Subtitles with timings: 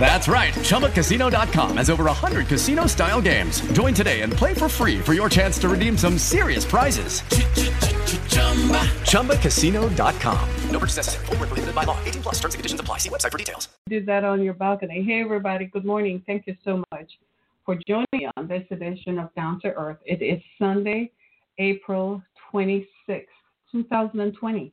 [0.00, 0.54] That's right.
[0.54, 3.60] ChumbaCasino.com has over 100 casino style games.
[3.72, 7.20] Join today and play for free for your chance to redeem some serious prizes.
[9.02, 10.48] ChumbaCasino.com.
[10.70, 11.26] No purchase necessary.
[11.26, 11.98] Full prohibited by law.
[12.04, 12.98] 18 plus terms and conditions apply.
[12.98, 13.68] See website for details.
[13.88, 15.02] Do that on your balcony.
[15.02, 15.66] Hey, everybody.
[15.66, 16.22] Good morning.
[16.26, 17.18] Thank you so much
[17.64, 19.98] for joining me on this edition of Down to Earth.
[20.06, 21.10] It is Sunday,
[21.58, 23.26] April 26,
[23.72, 24.72] 2020.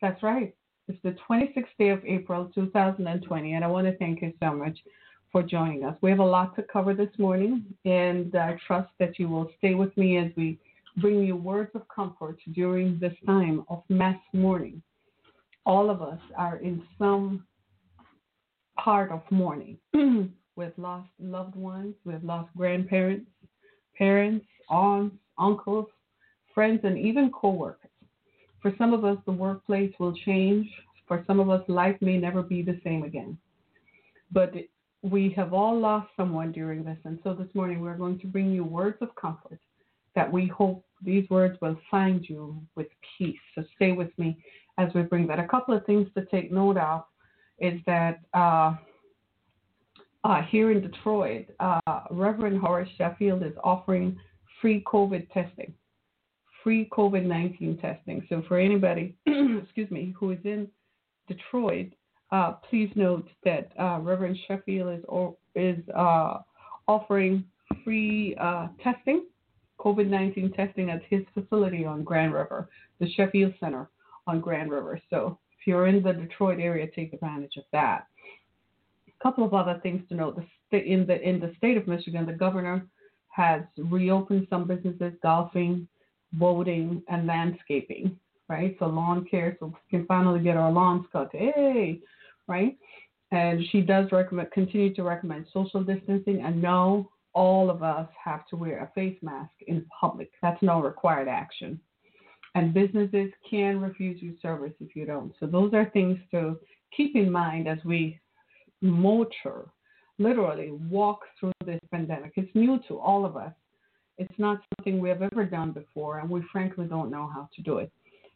[0.00, 0.54] That's right.
[0.86, 4.78] It's the 26th day of April 2020, and I want to thank you so much
[5.32, 5.96] for joining us.
[6.02, 9.74] We have a lot to cover this morning, and I trust that you will stay
[9.74, 10.58] with me as we
[10.98, 14.82] bring you words of comfort during this time of mass mourning.
[15.64, 17.46] All of us are in some
[18.78, 19.78] part of mourning.
[19.94, 23.30] we've lost loved ones, we've lost grandparents,
[23.96, 25.86] parents, aunts, uncles,
[26.54, 27.83] friends, and even co-workers.
[28.64, 30.66] For some of us, the workplace will change.
[31.06, 33.36] For some of us, life may never be the same again.
[34.32, 34.54] But
[35.02, 36.96] we have all lost someone during this.
[37.04, 39.60] And so this morning, we're going to bring you words of comfort
[40.14, 42.86] that we hope these words will find you with
[43.18, 43.36] peace.
[43.54, 44.42] So stay with me
[44.78, 45.38] as we bring that.
[45.38, 47.04] A couple of things to take note of
[47.58, 48.76] is that uh,
[50.24, 54.18] uh, here in Detroit, uh, Reverend Horace Sheffield is offering
[54.62, 55.74] free COVID testing
[56.64, 58.26] free COVID 19 testing.
[58.28, 60.66] So, for anybody, excuse me, who is in
[61.28, 61.92] Detroit,
[62.32, 65.04] uh, please note that uh, Reverend Sheffield is,
[65.54, 66.38] is uh,
[66.88, 67.44] offering
[67.84, 69.26] free uh, testing,
[69.78, 73.90] COVID 19 testing at his facility on Grand River, the Sheffield Center
[74.26, 74.98] on Grand River.
[75.10, 78.06] So, if you're in the Detroit area, take advantage of that.
[79.06, 80.42] A couple of other things to note:
[80.72, 82.86] in the in the state of Michigan, the governor
[83.28, 85.88] has reopened some businesses, golfing,
[86.38, 88.16] boating, and landscaping,
[88.48, 88.76] right?
[88.78, 91.30] So lawn care, so we can finally get our lawns cut.
[91.32, 92.00] Hey,
[92.48, 92.76] right?
[93.30, 96.42] And she does recommend, continue to recommend social distancing.
[96.42, 100.30] And no, all of us have to wear a face mask in public.
[100.40, 101.80] That's no required action.
[102.54, 105.32] And businesses can refuse you service if you don't.
[105.40, 106.56] So those are things to
[106.96, 108.20] keep in mind as we
[108.80, 109.66] motor,
[110.18, 112.32] literally walk through this pandemic.
[112.36, 113.52] It's new to all of us.
[114.18, 117.62] It's not something we have ever done before, and we frankly don't know how to
[117.62, 117.90] do it.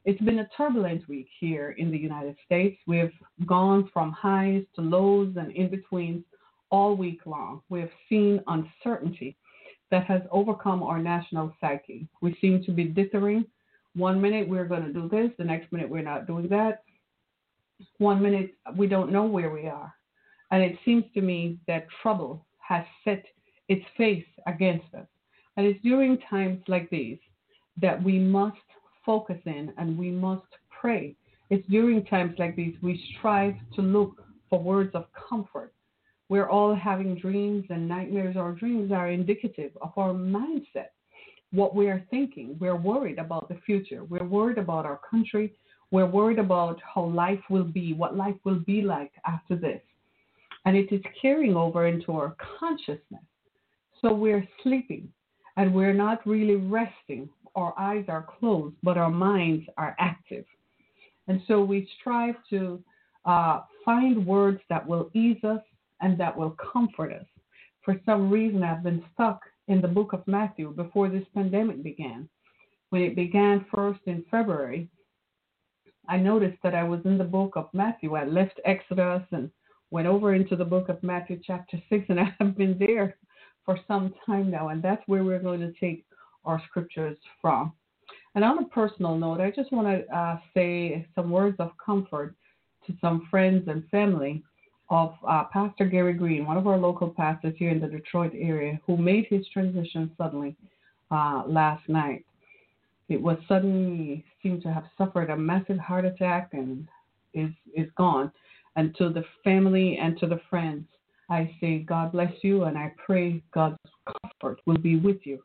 [0.04, 2.78] It's been a turbulent week here in the United States.
[2.86, 3.12] We've
[3.46, 6.24] gone from highs to lows and in betweens
[6.70, 7.62] all week long.
[7.68, 9.36] We have seen uncertainty
[9.90, 12.08] that has overcome our national psyche.
[12.22, 13.44] We seem to be dithering.
[13.94, 16.82] One minute we're going to do this, the next minute we're not doing that.
[17.98, 19.92] One minute we don't know where we are.
[20.50, 23.24] And it seems to me that trouble has set
[23.68, 25.06] its face against us.
[25.58, 27.18] And it's during times like these
[27.82, 28.56] that we must
[29.04, 31.16] focus in and we must pray.
[31.50, 35.72] It's during times like these we strive to look for words of comfort.
[36.28, 38.36] We're all having dreams and nightmares.
[38.36, 40.90] Our dreams are indicative of our mindset,
[41.50, 42.56] what we are thinking.
[42.60, 44.04] We're worried about the future.
[44.04, 45.54] We're worried about our country.
[45.90, 49.82] We're worried about how life will be, what life will be like after this.
[50.66, 53.24] And it is carrying over into our consciousness.
[54.00, 55.08] So we're sleeping
[55.58, 57.28] and we're not really resting.
[57.56, 60.44] Our eyes are closed, but our minds are active.
[61.26, 62.82] And so we strive to
[63.24, 65.60] uh, find words that will ease us
[66.00, 67.26] and that will comfort us.
[67.84, 72.28] For some reason, I've been stuck in the book of Matthew before this pandemic began.
[72.90, 74.88] When it began first in February,
[76.08, 78.14] I noticed that I was in the book of Matthew.
[78.14, 79.50] I left Exodus and
[79.90, 83.16] went over into the book of Matthew, chapter 6, and I have been there
[83.68, 86.06] for some time now, and that's where we're going to take
[86.46, 87.70] our scriptures from.
[88.34, 92.34] And on a personal note, I just want to uh, say some words of comfort
[92.86, 94.42] to some friends and family
[94.88, 98.80] of uh, Pastor Gary Green, one of our local pastors here in the Detroit area,
[98.86, 100.56] who made his transition suddenly
[101.10, 102.24] uh, last night.
[103.10, 106.88] It was suddenly seemed to have suffered a massive heart attack and
[107.34, 108.32] is is gone.
[108.76, 110.86] And to the family and to the friends,
[111.30, 113.76] I say, God bless you, and I pray God's
[114.22, 115.38] comfort will be with you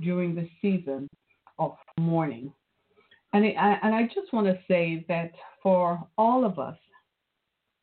[0.00, 1.08] during the season
[1.58, 2.52] of mourning.
[3.32, 5.32] And I, and I just want to say that
[5.62, 6.76] for all of us,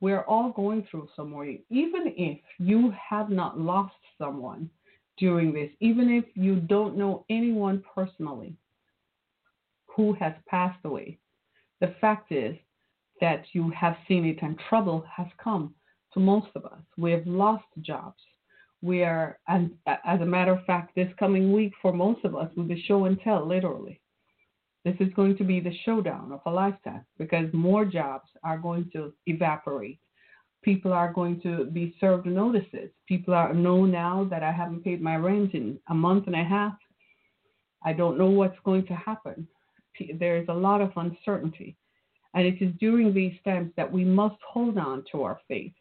[0.01, 1.63] we're all going through some mourning.
[1.69, 4.69] Even if you have not lost someone
[5.17, 8.53] during this, even if you don't know anyone personally
[9.87, 11.17] who has passed away,
[11.81, 12.55] the fact is
[13.19, 15.73] that you have seen it and trouble has come
[16.13, 16.81] to most of us.
[16.97, 18.21] We have lost jobs.
[18.81, 19.71] We are, and
[20.05, 23.05] as a matter of fact, this coming week for most of us will be show
[23.05, 23.99] and tell, literally.
[24.85, 28.89] This is going to be the showdown of a lifetime because more jobs are going
[28.93, 29.99] to evaporate.
[30.63, 32.89] People are going to be served notices.
[33.07, 36.43] People are know now that I haven't paid my rent in a month and a
[36.43, 36.73] half.
[37.83, 39.47] I don't know what's going to happen.
[40.17, 41.75] There is a lot of uncertainty.
[42.33, 45.73] And it is during these times that we must hold on to our faith.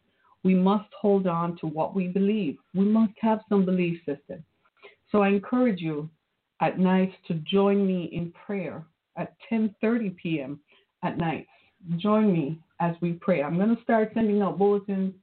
[0.43, 2.57] We must hold on to what we believe.
[2.73, 4.43] We must have some belief system.
[5.11, 6.09] So I encourage you
[6.61, 8.85] at night to join me in prayer
[9.17, 10.59] at 10:30 p.m.
[11.03, 11.47] at night.
[11.97, 13.41] Join me as we pray.
[13.43, 15.13] I'm going to start sending out bulletins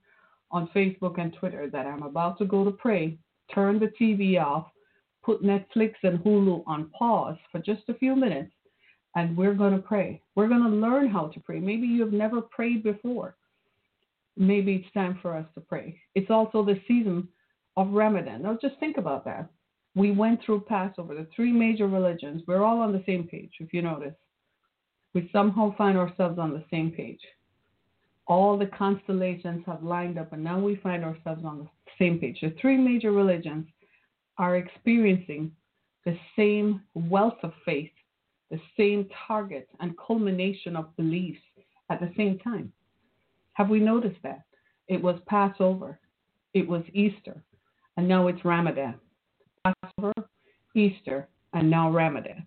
[0.50, 3.18] on Facebook and Twitter that I'm about to go to pray.
[3.54, 4.66] Turn the TV off,
[5.22, 8.52] put Netflix and Hulu on pause for just a few minutes,
[9.14, 10.20] and we're going to pray.
[10.34, 11.60] We're going to learn how to pray.
[11.60, 13.36] Maybe you've never prayed before.
[14.36, 15.98] Maybe it's time for us to pray.
[16.14, 17.28] It's also the season
[17.76, 18.42] of Ramadan.
[18.42, 19.48] Now, just think about that
[19.96, 22.42] we went through Passover, the three major religions.
[22.46, 24.14] We're all on the same page, if you notice.
[25.14, 27.20] We somehow find ourselves on the same page.
[28.26, 31.68] All the constellations have lined up, and now we find ourselves on the
[31.98, 32.38] same page.
[32.42, 33.66] The three major religions
[34.36, 35.50] are experiencing
[36.04, 37.90] the same wealth of faith,
[38.50, 41.40] the same target and culmination of beliefs
[41.88, 42.70] at the same time.
[43.56, 44.42] Have we noticed that?
[44.86, 45.98] It was Passover,
[46.52, 47.42] it was Easter,
[47.96, 48.96] and now it's Ramadan.
[49.64, 50.12] Passover,
[50.74, 52.46] Easter, and now Ramadan.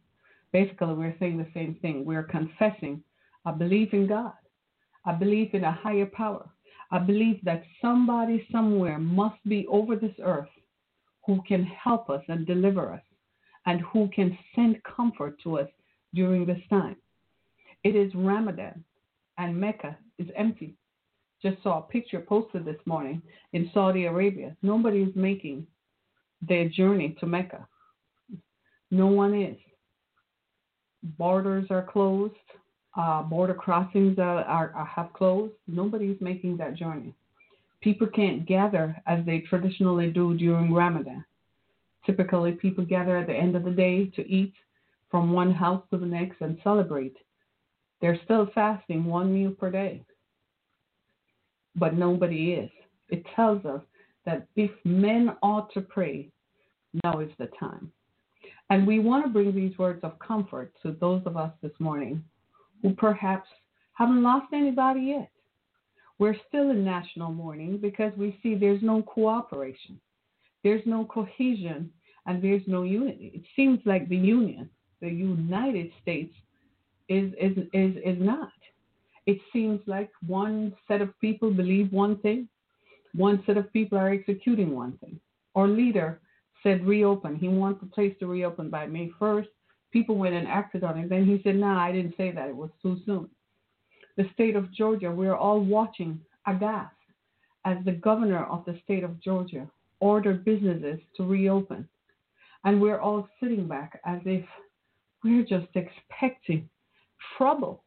[0.53, 2.05] Basically, we're saying the same thing.
[2.05, 3.03] We're confessing
[3.47, 4.33] a belief in God,
[5.07, 6.47] a belief in a higher power,
[6.91, 10.49] a belief that somebody somewhere must be over this earth
[11.25, 13.01] who can help us and deliver us
[13.65, 15.69] and who can send comfort to us
[16.13, 16.97] during this time.
[17.83, 18.83] It is Ramadan
[19.39, 20.75] and Mecca is empty.
[21.41, 23.21] Just saw a picture posted this morning
[23.53, 24.55] in Saudi Arabia.
[24.61, 25.65] Nobody is making
[26.41, 27.67] their journey to Mecca.
[28.91, 29.57] No one is.
[31.17, 32.33] Borders are closed.
[32.97, 35.53] Uh, border crossings are, are, are, have closed.
[35.67, 37.13] Nobody's making that journey.
[37.81, 41.23] People can't gather as they traditionally do during Ramadan.
[42.05, 44.53] Typically, people gather at the end of the day to eat
[45.09, 47.15] from one house to the next and celebrate.
[48.01, 50.03] They're still fasting one meal per day,
[51.75, 52.69] but nobody is.
[53.09, 53.81] It tells us
[54.25, 56.29] that if men ought to pray,
[57.03, 57.91] now is the time.
[58.69, 62.23] And we want to bring these words of comfort to those of us this morning
[62.81, 63.47] who perhaps
[63.93, 65.29] haven't lost anybody yet.
[66.19, 69.99] We're still in national mourning because we see there's no cooperation,
[70.63, 71.91] there's no cohesion,
[72.25, 73.31] and there's no unity.
[73.33, 74.69] It seems like the Union,
[75.01, 76.33] the United States,
[77.07, 78.51] is, is, is, is not.
[79.29, 82.49] It seems like one set of people believe one thing,
[83.13, 85.19] one set of people are executing one thing.
[85.53, 86.19] Our leader
[86.63, 87.35] said reopen.
[87.35, 89.45] He wants the place to reopen by May 1st.
[89.91, 91.09] People went and acted on it.
[91.09, 92.49] Then he said, nah, I didn't say that.
[92.49, 93.29] It was too soon.
[94.17, 96.95] The state of Georgia, we're all watching aghast
[97.65, 99.67] as the governor of the state of Georgia
[99.99, 101.87] ordered businesses to reopen.
[102.63, 104.43] And we're all sitting back as if
[105.23, 106.67] we're just expecting
[107.37, 107.83] trouble.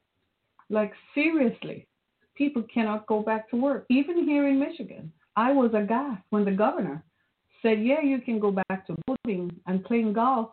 [0.72, 1.86] Like, seriously,
[2.34, 3.84] people cannot go back to work.
[3.90, 7.04] Even here in Michigan, I was aghast when the governor
[7.60, 10.48] said, yeah, you can go back to boating and playing golf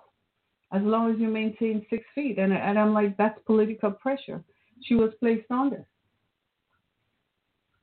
[0.74, 2.38] as long as you maintain six feet.
[2.38, 4.44] And, and I'm like, that's political pressure.
[4.84, 5.88] She was placed under.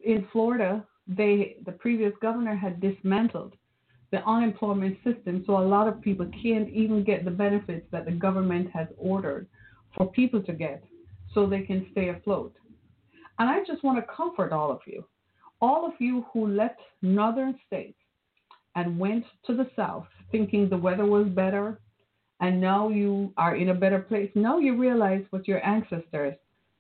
[0.04, 3.54] In Florida, they the previous governor had dismantled
[4.12, 8.12] the unemployment system, so a lot of people can't even get the benefits that the
[8.12, 9.49] government has ordered
[9.96, 10.84] for people to get
[11.37, 12.57] so they can stay afloat.
[13.38, 15.05] And I just want to comfort all of you,
[15.61, 17.99] all of you who left northern states
[18.75, 21.78] and went to the south thinking the weather was better
[22.40, 24.31] and now you are in a better place.
[24.35, 26.35] Now you realize what your ancestors,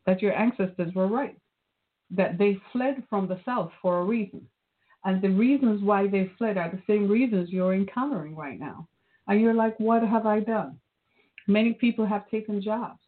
[0.06, 1.38] that your ancestors were right,
[2.10, 4.40] that they fled from the south for a reason.
[5.04, 8.88] And the reasons why they fled are the same reasons you're encountering right now.
[9.28, 10.78] And you're like, what have I done?
[11.46, 12.98] Many people have taken jobs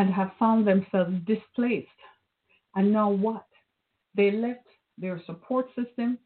[0.00, 2.00] and have found themselves displaced.
[2.74, 3.44] And now what?
[4.16, 4.64] They left
[4.96, 6.18] their support system,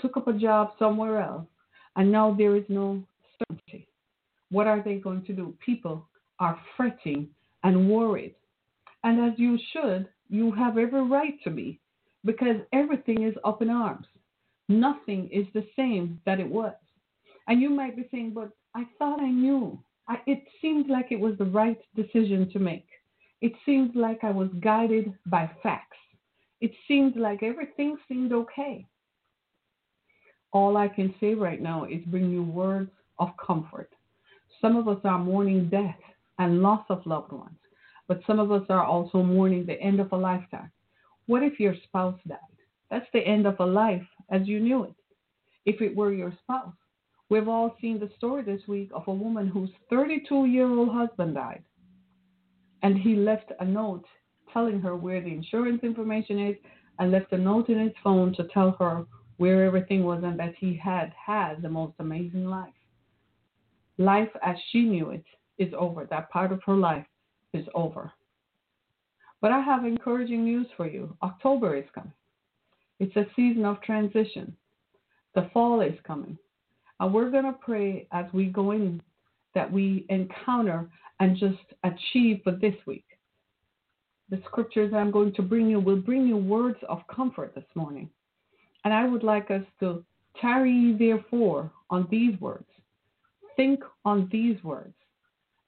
[0.00, 1.46] took up a job somewhere else,
[1.94, 3.00] and now there is no
[3.38, 3.86] certainty.
[4.50, 5.54] What are they going to do?
[5.64, 6.08] People
[6.40, 7.28] are fretting
[7.62, 8.34] and worried.
[9.04, 11.78] And as you should, you have every right to be
[12.24, 14.06] because everything is up in arms.
[14.68, 16.74] Nothing is the same that it was.
[17.46, 19.78] And you might be saying, but I thought I knew.
[20.08, 22.89] I, it seemed like it was the right decision to make.
[23.40, 25.96] It seemed like I was guided by facts.
[26.60, 28.86] It seemed like everything seemed okay.
[30.52, 33.90] All I can say right now is bring you words of comfort.
[34.60, 35.96] Some of us are mourning death
[36.38, 37.58] and loss of loved ones,
[38.08, 40.70] but some of us are also mourning the end of a lifetime.
[41.26, 42.38] What if your spouse died?
[42.90, 44.94] That's the end of a life as you knew it.
[45.64, 46.74] If it were your spouse,
[47.28, 51.34] we've all seen the story this week of a woman whose 32 year old husband
[51.34, 51.62] died.
[52.82, 54.04] And he left a note
[54.52, 56.56] telling her where the insurance information is
[56.98, 59.04] and left a note in his phone to tell her
[59.36, 62.72] where everything was and that he had had the most amazing life.
[63.98, 65.24] Life as she knew it
[65.58, 66.06] is over.
[66.06, 67.06] That part of her life
[67.52, 68.12] is over.
[69.40, 71.16] But I have encouraging news for you.
[71.22, 72.12] October is coming.
[72.98, 74.54] It's a season of transition.
[75.34, 76.36] The fall is coming.
[76.98, 79.00] And we're going to pray as we go in
[79.54, 80.88] that we encounter
[81.20, 83.04] and just achieve for this week.
[84.30, 88.08] The scriptures I'm going to bring you will bring you words of comfort this morning.
[88.84, 90.04] And I would like us to
[90.40, 92.66] tarry therefore on these words.
[93.56, 94.94] Think on these words.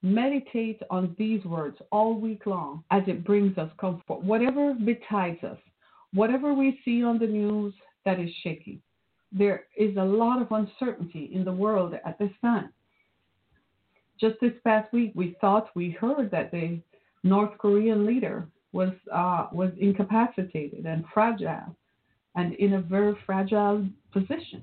[0.02, 4.22] Meditate on these words all week long as it brings us comfort.
[4.22, 5.58] Whatever betides us,
[6.14, 7.74] whatever we see on the news
[8.04, 8.80] that is shaky,
[9.30, 12.72] there is a lot of uncertainty in the world at this time.
[14.22, 16.80] Just this past week, we thought we heard that the
[17.24, 21.76] North Korean leader was uh, was incapacitated and fragile,
[22.36, 24.62] and in a very fragile position.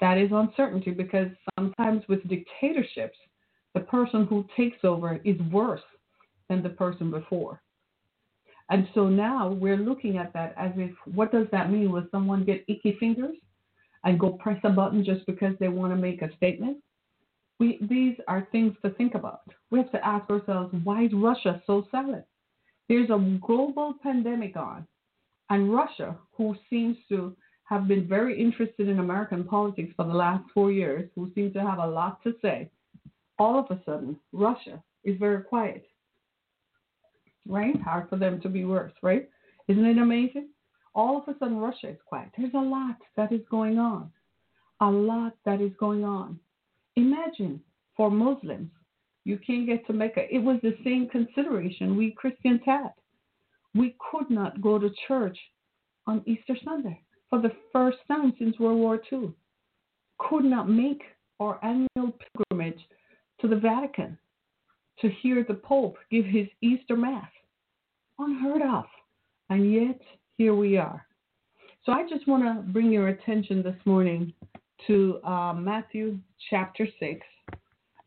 [0.00, 1.26] That is uncertainty because
[1.58, 3.18] sometimes with dictatorships,
[3.74, 5.88] the person who takes over is worse
[6.48, 7.60] than the person before.
[8.70, 11.90] And so now we're looking at that as if, what does that mean?
[11.90, 13.36] Will someone get icky fingers
[14.04, 16.78] and go press a button just because they want to make a statement?
[17.62, 19.42] We, these are things to think about.
[19.70, 22.24] We have to ask ourselves, why is Russia so silent?
[22.88, 24.84] There's a global pandemic on,
[25.48, 30.42] and Russia, who seems to have been very interested in American politics for the last
[30.52, 32.68] four years, who seems to have a lot to say,
[33.38, 35.86] all of a sudden, Russia is very quiet.
[37.46, 37.80] Right?
[37.82, 39.28] Hard for them to be worse, right?
[39.68, 40.48] Isn't it amazing?
[40.96, 42.30] All of a sudden, Russia is quiet.
[42.36, 44.10] There's a lot that is going on.
[44.80, 46.40] A lot that is going on.
[46.96, 47.60] Imagine
[47.96, 48.70] for Muslims,
[49.24, 50.22] you can't get to Mecca.
[50.34, 52.90] It was the same consideration we Christians had.
[53.74, 55.38] We could not go to church
[56.06, 59.32] on Easter Sunday for the first time since World War II.
[60.18, 61.02] Could not make
[61.40, 62.80] our annual pilgrimage
[63.40, 64.18] to the Vatican
[65.00, 67.30] to hear the Pope give his Easter Mass.
[68.18, 68.84] Unheard of.
[69.48, 70.00] And yet,
[70.36, 71.06] here we are.
[71.84, 74.32] So I just want to bring your attention this morning
[74.86, 76.18] to uh, Matthew
[76.50, 77.20] chapter 6.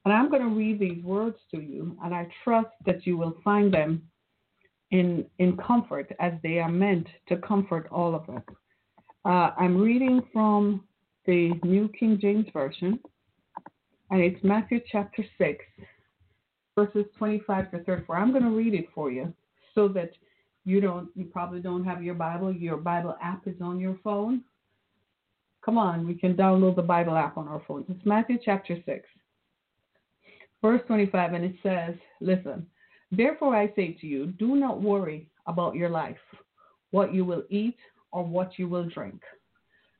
[0.05, 3.35] And I'm going to read these words to you, and I trust that you will
[3.43, 4.03] find them
[4.91, 8.43] in, in comfort as they are meant to comfort all of us.
[9.25, 10.83] Uh, I'm reading from
[11.25, 12.99] the New King James Version,
[14.11, 15.65] and it's Matthew chapter 6,
[16.75, 18.15] verses 25 to 34.
[18.15, 19.33] I'm going to read it for you
[19.73, 20.11] so that
[20.65, 22.53] you don't, you probably don't have your Bible.
[22.53, 24.41] Your Bible app is on your phone.
[25.65, 27.87] Come on, we can download the Bible app on our phones.
[27.89, 29.09] It's Matthew chapter 6,
[30.61, 32.67] verse 25, and it says, Listen,
[33.11, 36.19] therefore I say to you, do not worry about your life,
[36.91, 37.77] what you will eat
[38.11, 39.19] or what you will drink,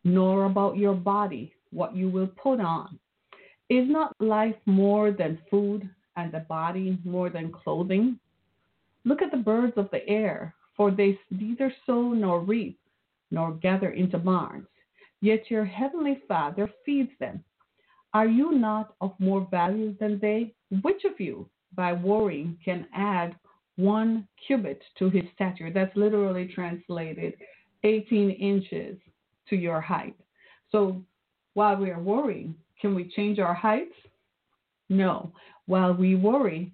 [0.04, 3.00] nor about your body, what you will put on.
[3.68, 8.20] Is not life more than food, and the body more than clothing?
[9.04, 12.78] Look at the birds of the air, for they neither sow nor reap,
[13.32, 14.68] nor gather into barns
[15.26, 17.44] yet your heavenly Father feeds them.
[18.14, 20.54] Are you not of more value than they?
[20.84, 23.36] Which of you, by worrying, can add
[23.76, 25.72] one cubit to his stature?
[25.74, 27.34] That's literally translated
[27.84, 28.98] 18 inches
[29.50, 30.16] to your height.
[30.72, 31.04] So
[31.56, 33.96] while we are worrying, can we change our heights?
[34.90, 35.32] No.
[35.66, 36.72] While we worry,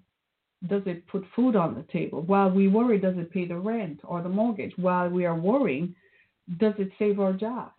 [0.68, 2.20] does it put food on the table?
[2.22, 4.74] While we worry, does it pay the rent or the mortgage?
[4.76, 5.94] While we are worrying,
[6.58, 7.72] does it save our jobs?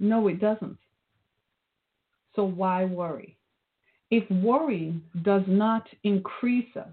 [0.00, 0.78] No, it doesn't.
[2.34, 3.36] So why worry?
[4.10, 6.88] If worrying does not increase us,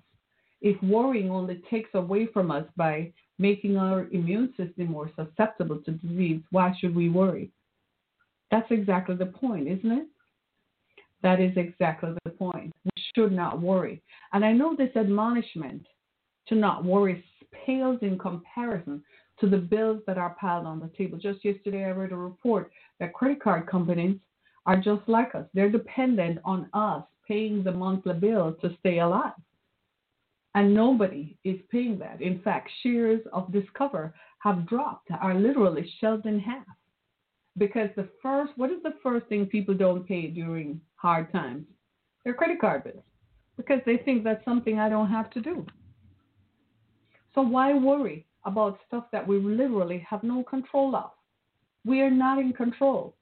[0.61, 5.91] if worrying only takes away from us by making our immune system more susceptible to
[5.91, 7.49] disease, why should we worry?
[8.51, 10.07] That's exactly the point, isn't it?
[11.23, 12.73] That is exactly the point.
[12.83, 14.01] We should not worry.
[14.33, 15.85] And I know this admonishment
[16.47, 17.23] to not worry
[17.65, 19.03] pales in comparison
[19.39, 21.17] to the bills that are piled on the table.
[21.17, 24.17] Just yesterday, I read a report that credit card companies
[24.65, 25.45] are just like us.
[25.53, 29.33] They're dependent on us paying the monthly bill to stay alive.
[30.55, 32.21] And nobody is paying that.
[32.21, 36.65] In fact, shares of Discover have dropped, are literally shelved in half.
[37.57, 41.65] Because the first, what is the first thing people don't pay during hard times?
[42.23, 43.03] Their credit card bills.
[43.55, 45.65] Because they think that's something I don't have to do.
[47.33, 51.11] So why worry about stuff that we literally have no control of?
[51.85, 53.13] We are not in control.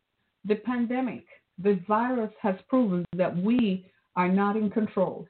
[0.46, 1.26] The pandemic,
[1.62, 5.28] the virus has proven that we are not in control.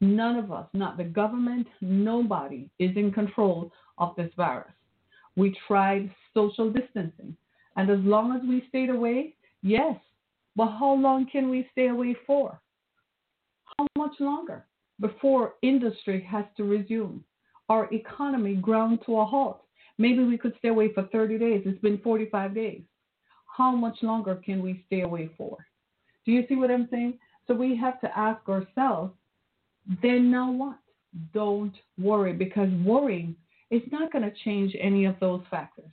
[0.00, 4.72] None of us, not the government, nobody is in control of this virus.
[5.36, 7.36] We tried social distancing.
[7.76, 9.96] And as long as we stayed away, yes.
[10.56, 12.60] But how long can we stay away for?
[13.78, 14.64] How much longer
[15.00, 17.24] before industry has to resume?
[17.70, 19.62] Our economy ground to a halt.
[19.96, 21.62] Maybe we could stay away for 30 days.
[21.64, 22.82] It's been 45 days.
[23.56, 25.56] How much longer can we stay away for?
[26.26, 27.18] Do you see what I'm saying?
[27.46, 29.12] So we have to ask ourselves,
[30.02, 30.78] then now what?
[31.32, 33.34] Don't worry because worrying
[33.70, 35.90] is not going to change any of those factors.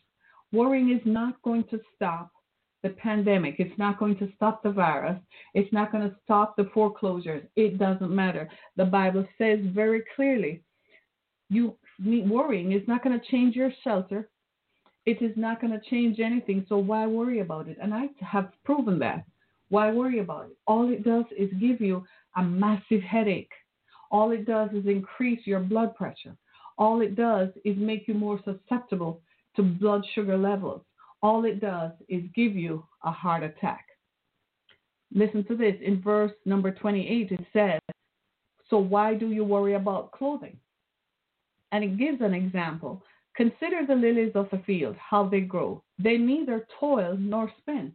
[0.51, 2.31] Worrying is not going to stop
[2.83, 3.55] the pandemic.
[3.59, 5.19] It's not going to stop the virus.
[5.53, 7.43] It's not going to stop the foreclosures.
[7.55, 8.49] It doesn't matter.
[8.77, 10.63] The Bible says very clearly,
[11.49, 14.29] you worrying is not going to change your shelter.
[15.05, 16.65] It is not going to change anything.
[16.67, 17.77] So why worry about it?
[17.81, 19.25] And I have proven that.
[19.69, 20.57] Why worry about it?
[20.65, 23.51] All it does is give you a massive headache.
[24.11, 26.35] All it does is increase your blood pressure.
[26.77, 29.21] All it does is make you more susceptible
[29.55, 30.81] to blood sugar levels.
[31.21, 33.85] All it does is give you a heart attack.
[35.13, 35.75] Listen to this.
[35.81, 37.79] In verse number 28, it says,
[38.69, 40.57] So why do you worry about clothing?
[41.71, 43.03] And it gives an example.
[43.35, 45.83] Consider the lilies of the field, how they grow.
[45.99, 47.93] They neither toil nor spin,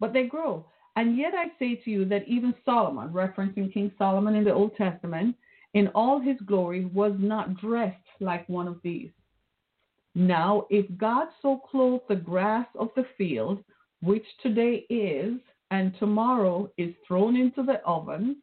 [0.00, 0.64] but they grow.
[0.96, 4.74] And yet I say to you that even Solomon, referencing King Solomon in the Old
[4.76, 5.36] Testament,
[5.74, 9.10] in all his glory was not dressed like one of these.
[10.14, 13.62] Now, if God so clothed the grass of the field,
[14.00, 15.34] which today is
[15.70, 18.36] and tomorrow is thrown into the oven,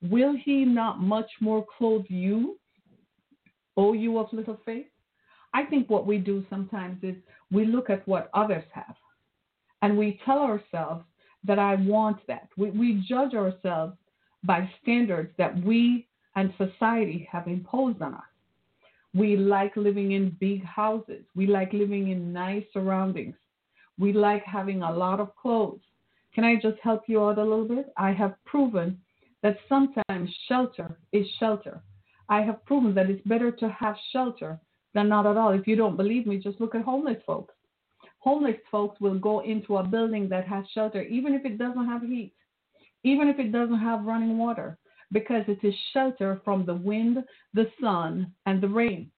[0.00, 2.59] will he not much more clothe you,
[3.80, 4.86] O you of little faith?
[5.54, 7.16] I think what we do sometimes is
[7.50, 8.94] we look at what others have
[9.80, 11.04] and we tell ourselves
[11.44, 12.48] that I want that.
[12.58, 13.94] We, we judge ourselves
[14.44, 18.32] by standards that we and society have imposed on us.
[19.14, 21.24] We like living in big houses.
[21.34, 23.34] We like living in nice surroundings.
[23.98, 25.80] We like having a lot of clothes.
[26.34, 27.92] Can I just help you out a little bit?
[27.96, 29.00] I have proven
[29.42, 31.82] that sometimes shelter is shelter.
[32.30, 34.58] I have proven that it's better to have shelter
[34.94, 35.50] than not at all.
[35.50, 37.54] If you don't believe me, just look at homeless folks.
[38.20, 42.02] Homeless folks will go into a building that has shelter, even if it doesn't have
[42.02, 42.32] heat,
[43.02, 44.78] even if it doesn't have running water
[45.12, 47.18] because it is shelter from the wind,
[47.52, 49.10] the sun, and the rain.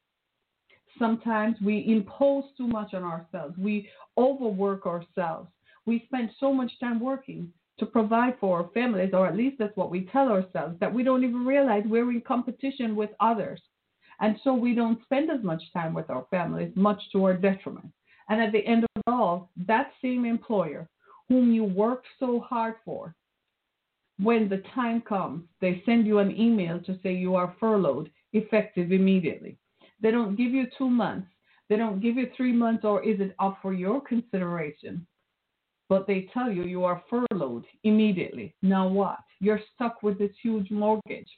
[0.99, 3.57] Sometimes we impose too much on ourselves.
[3.59, 5.51] We overwork ourselves.
[5.85, 9.77] We spend so much time working to provide for our families, or at least that's
[9.77, 13.61] what we tell ourselves, that we don't even realize we're in competition with others.
[14.21, 17.91] And so we don't spend as much time with our families, much to our detriment.
[18.29, 20.89] And at the end of it all, that same employer
[21.29, 23.15] whom you worked so hard for
[24.23, 28.93] when the time comes, they send you an email to say you are furloughed, effective
[28.93, 29.57] immediately.
[30.01, 31.29] They don't give you two months.
[31.69, 35.07] They don't give you three months, or is it up for your consideration?
[35.93, 38.55] But they tell you you are furloughed immediately.
[38.63, 39.19] Now what?
[39.41, 41.29] You're stuck with this huge mortgage.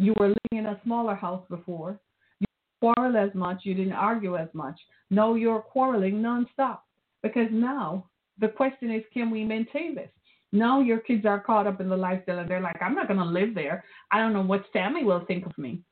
[0.00, 2.00] You were living in a smaller house before.
[2.40, 2.46] You
[2.80, 3.60] quarrel as much.
[3.62, 4.74] You didn't argue as much.
[5.10, 6.78] Now you're quarreling nonstop
[7.22, 10.10] because now the question is, can we maintain this?
[10.50, 13.20] Now your kids are caught up in the lifestyle and they're like, I'm not going
[13.20, 13.84] to live there.
[14.10, 15.82] I don't know what Sammy will think of me.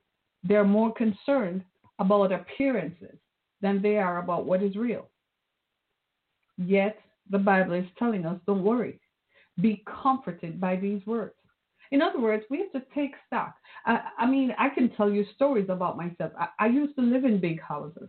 [0.43, 1.63] They're more concerned
[2.01, 3.17] about appearances
[3.61, 5.07] than they are about what is real.
[6.59, 6.99] Yet
[7.33, 9.01] the Bible is telling us, don't worry.
[9.61, 11.35] Be comforted by these words.
[11.91, 13.55] In other words, we have to take stock.
[13.85, 16.33] I, I mean, I can tell you stories about myself.
[16.39, 18.09] I, I used to live in big houses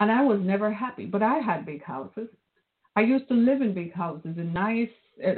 [0.00, 2.28] and I was never happy, but I had big houses.
[2.96, 4.90] I used to live in big houses in nice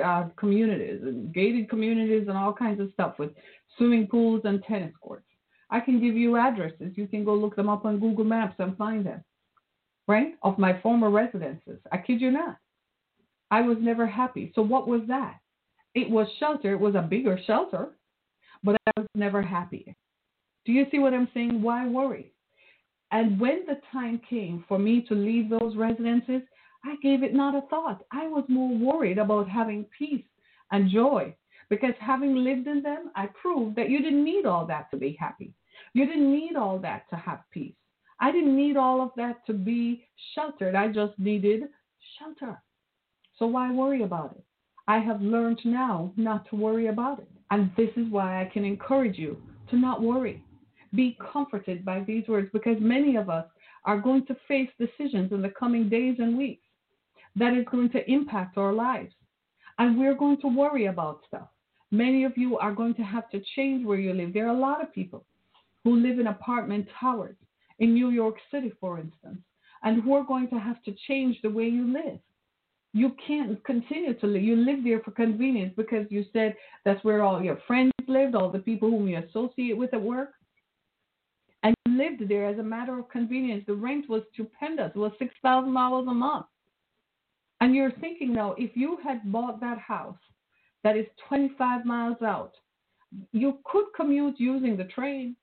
[0.05, 3.31] uh, communities and gated communities and all kinds of stuff with
[3.77, 5.27] swimming pools and tennis courts.
[5.70, 6.92] I can give you addresses.
[6.96, 9.22] You can go look them up on Google Maps and find them,
[10.08, 10.34] right?
[10.42, 11.78] Of my former residences.
[11.90, 12.58] I kid you not.
[13.50, 14.52] I was never happy.
[14.54, 15.38] So, what was that?
[15.94, 16.72] It was shelter.
[16.72, 17.90] It was a bigger shelter,
[18.64, 19.94] but I was never happy.
[20.64, 21.60] Do you see what I'm saying?
[21.60, 22.32] Why worry?
[23.10, 26.42] And when the time came for me to leave those residences,
[26.84, 28.02] I gave it not a thought.
[28.10, 30.24] I was more worried about having peace
[30.70, 31.34] and joy
[31.68, 35.16] because having lived in them, I proved that you didn't need all that to be
[35.20, 35.52] happy.
[35.92, 37.74] You didn't need all that to have peace.
[38.22, 40.76] I didn't need all of that to be sheltered.
[40.76, 41.64] I just needed
[42.16, 42.62] shelter.
[43.37, 44.44] So why worry about it?
[44.87, 47.28] I have learned now not to worry about it.
[47.50, 50.44] And this is why I can encourage you to not worry.
[50.94, 53.46] Be comforted by these words because many of us
[53.87, 56.64] are going to face decisions in the coming days and weeks
[57.35, 59.12] that is going to impact our lives.
[59.80, 61.48] And we're going to worry about stuff.
[61.90, 64.32] Many of you are going to have to change where you live.
[64.32, 65.24] There are a lot of people
[65.82, 67.37] who live in apartment towers
[67.82, 69.40] in New York City, for instance,
[69.82, 72.20] and who are going to have to change the way you live.
[72.94, 74.42] You can't continue to live.
[74.42, 78.50] You live there for convenience because you said that's where all your friends lived, all
[78.50, 80.30] the people whom you associate with at work.
[81.64, 83.64] And you lived there as a matter of convenience.
[83.66, 84.92] The rent was stupendous.
[84.94, 86.46] It was $6,000 a month.
[87.60, 90.22] And you're thinking now, if you had bought that house
[90.84, 92.52] that is 25 miles out,
[93.32, 95.34] you could commute using the train.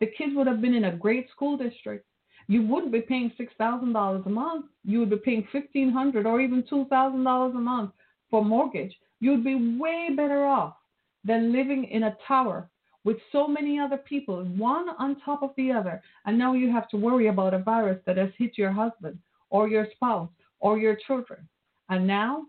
[0.00, 2.06] The kids would have been in a great school district.
[2.46, 4.66] You wouldn't be paying $6,000 a month.
[4.84, 7.90] You would be paying 1,500 or even $2,000 a month
[8.30, 8.96] for mortgage.
[9.20, 10.76] You'd be way better off
[11.24, 12.70] than living in a tower
[13.04, 16.02] with so many other people, one on top of the other.
[16.26, 19.18] And now you have to worry about a virus that has hit your husband
[19.50, 20.28] or your spouse
[20.60, 21.48] or your children.
[21.88, 22.44] And now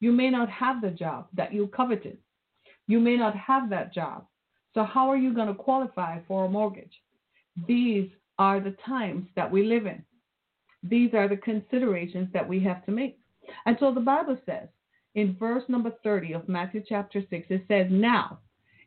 [0.00, 2.18] you may not have the job that you coveted.
[2.86, 4.26] You may not have that job.
[4.74, 6.92] So, how are you going to qualify for a mortgage?
[7.66, 10.02] These are the times that we live in.
[10.82, 13.18] These are the considerations that we have to make.
[13.66, 14.68] And so the Bible says
[15.14, 18.40] in verse number 30 of Matthew chapter 6, it says, Now,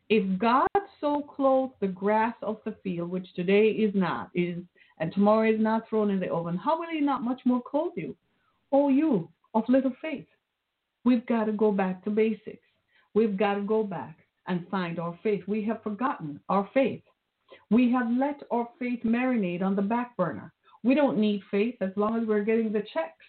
[0.08, 0.68] if God
[1.00, 4.58] so clothes the grass of the field, which today is not, is
[5.00, 7.92] and tomorrow is not thrown in the oven, how will he not much more clothe
[7.96, 8.16] you?
[8.72, 10.26] O you of little faith.
[11.04, 12.66] We've got to go back to basics.
[13.14, 14.16] We've got to go back
[14.48, 15.42] and find our faith.
[15.46, 17.02] We have forgotten our faith.
[17.70, 20.52] We have let our faith marinate on the back burner.
[20.82, 23.24] We don't need faith as long as we're getting the checks.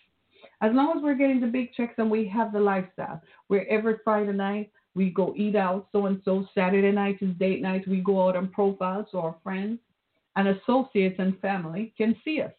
[0.62, 3.96] As long as we're getting the big checks and we have the lifestyle, where every
[4.04, 6.46] Friday night we go eat out, so and so.
[6.56, 7.88] Saturday night is date night.
[7.88, 9.80] We go out and profiles so our friends
[10.36, 12.52] and associates and family can see us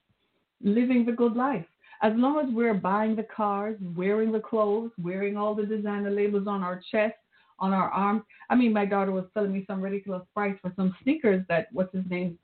[0.62, 1.64] living the good life
[2.02, 6.46] as long as we're buying the cars, wearing the clothes, wearing all the designer labels
[6.46, 7.14] on our chest,
[7.60, 8.22] on our arms.
[8.48, 11.94] I mean, my daughter was telling me some ridiculous price for some sneakers that what's
[11.94, 12.38] his name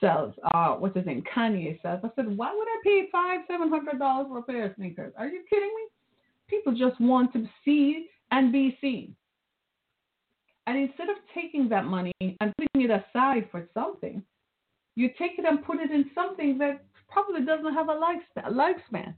[0.00, 0.34] sells.
[0.52, 1.22] Uh, what's his name?
[1.34, 2.00] Kanye sells.
[2.04, 5.12] I said, why would I pay five, seven hundred dollars for a pair of sneakers?
[5.16, 5.86] Are you kidding me?
[6.48, 9.14] People just want to see and be seen.
[10.66, 14.22] And instead of taking that money and putting it aside for something,
[14.96, 18.00] you take it and put it in something that probably doesn't have a
[18.50, 19.14] lifespan.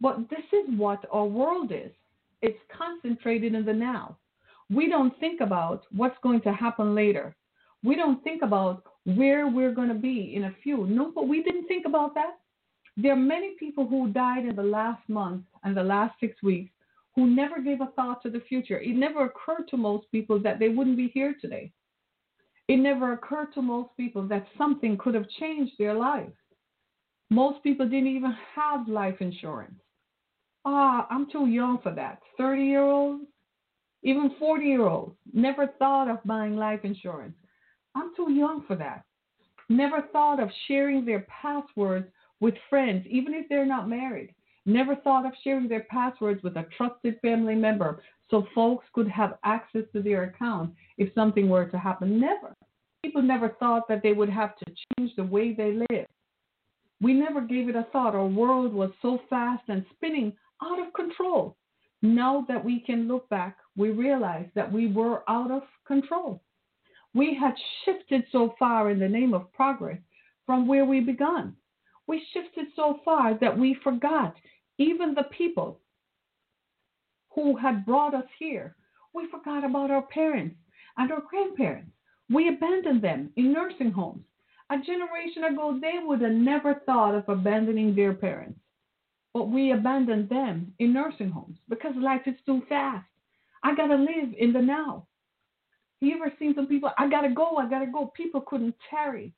[0.00, 1.92] But this is what our world is.
[2.42, 4.18] It's concentrated in the now.
[4.70, 7.34] We don't think about what's going to happen later.
[7.82, 10.86] We don't think about where we're going to be in a few.
[10.86, 12.38] No, but we didn't think about that.
[12.96, 16.70] There are many people who died in the last month and the last six weeks
[17.14, 18.78] who never gave a thought to the future.
[18.78, 21.72] It never occurred to most people that they wouldn't be here today.
[22.68, 26.32] It never occurred to most people that something could have changed their lives.
[27.30, 29.80] Most people didn't even have life insurance.
[30.64, 32.20] Ah, I'm too young for that.
[32.38, 33.26] 30 year olds,
[34.04, 37.34] even 40 year olds, never thought of buying life insurance.
[37.94, 39.04] I'm too young for that.
[39.68, 42.06] Never thought of sharing their passwords
[42.40, 44.34] with friends, even if they're not married.
[44.66, 49.38] Never thought of sharing their passwords with a trusted family member so folks could have
[49.44, 52.20] access to their account if something were to happen.
[52.20, 52.54] Never.
[53.02, 56.06] People never thought that they would have to change the way they live.
[57.00, 58.14] We never gave it a thought.
[58.14, 61.56] Our world was so fast and spinning out of control.
[62.04, 66.42] Now that we can look back, we realize that we were out of control.
[67.14, 69.98] We had shifted so far in the name of progress
[70.44, 71.56] from where we began.
[72.06, 74.34] We shifted so far that we forgot
[74.76, 75.80] even the people
[77.34, 78.76] who had brought us here.
[79.14, 80.56] We forgot about our parents
[80.98, 81.90] and our grandparents.
[82.28, 84.24] We abandoned them in nursing homes.
[84.68, 88.60] A generation ago, they would have never thought of abandoning their parents.
[89.34, 93.06] But we abandon them in nursing homes because life is too fast.
[93.62, 95.06] I got to live in the now.
[96.00, 98.12] You ever seen some people, I got to go, I got to go.
[98.16, 99.32] People couldn't tarry,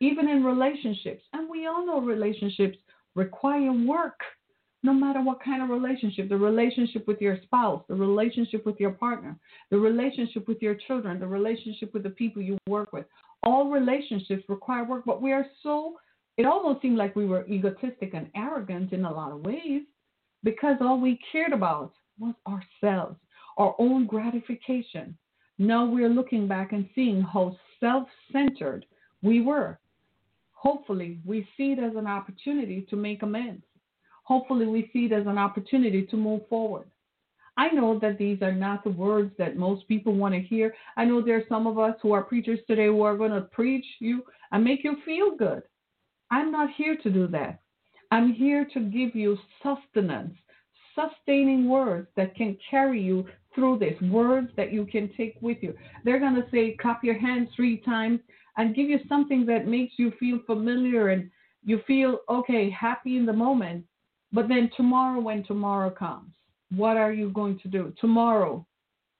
[0.00, 1.22] even in relationships.
[1.32, 2.78] And we all know relationships
[3.14, 4.20] require work,
[4.82, 8.92] no matter what kind of relationship the relationship with your spouse, the relationship with your
[8.92, 9.36] partner,
[9.70, 13.04] the relationship with your children, the relationship with the people you work with
[13.42, 15.96] all relationships require work, but we are so,
[16.36, 19.82] it almost seemed like we were egotistic and arrogant in a lot of ways
[20.42, 23.16] because all we cared about was ourselves,
[23.58, 25.16] our own gratification.
[25.58, 28.86] Now we're looking back and seeing how self centered
[29.22, 29.78] we were.
[30.52, 33.64] Hopefully, we see it as an opportunity to make amends.
[34.24, 36.88] Hopefully, we see it as an opportunity to move forward.
[37.56, 40.74] I know that these are not the words that most people want to hear.
[40.96, 43.42] I know there are some of us who are preachers today who are going to
[43.42, 45.62] preach you and make you feel good.
[46.32, 47.60] I'm not here to do that.
[48.10, 50.34] I'm here to give you sustenance,
[50.94, 55.74] sustaining words that can carry you through this, words that you can take with you.
[56.04, 58.20] They're going to say, clap your hands three times
[58.56, 61.30] and give you something that makes you feel familiar and
[61.64, 63.84] you feel, okay, happy in the moment.
[64.32, 66.32] But then tomorrow, when tomorrow comes,
[66.74, 67.92] what are you going to do?
[68.00, 68.66] Tomorrow,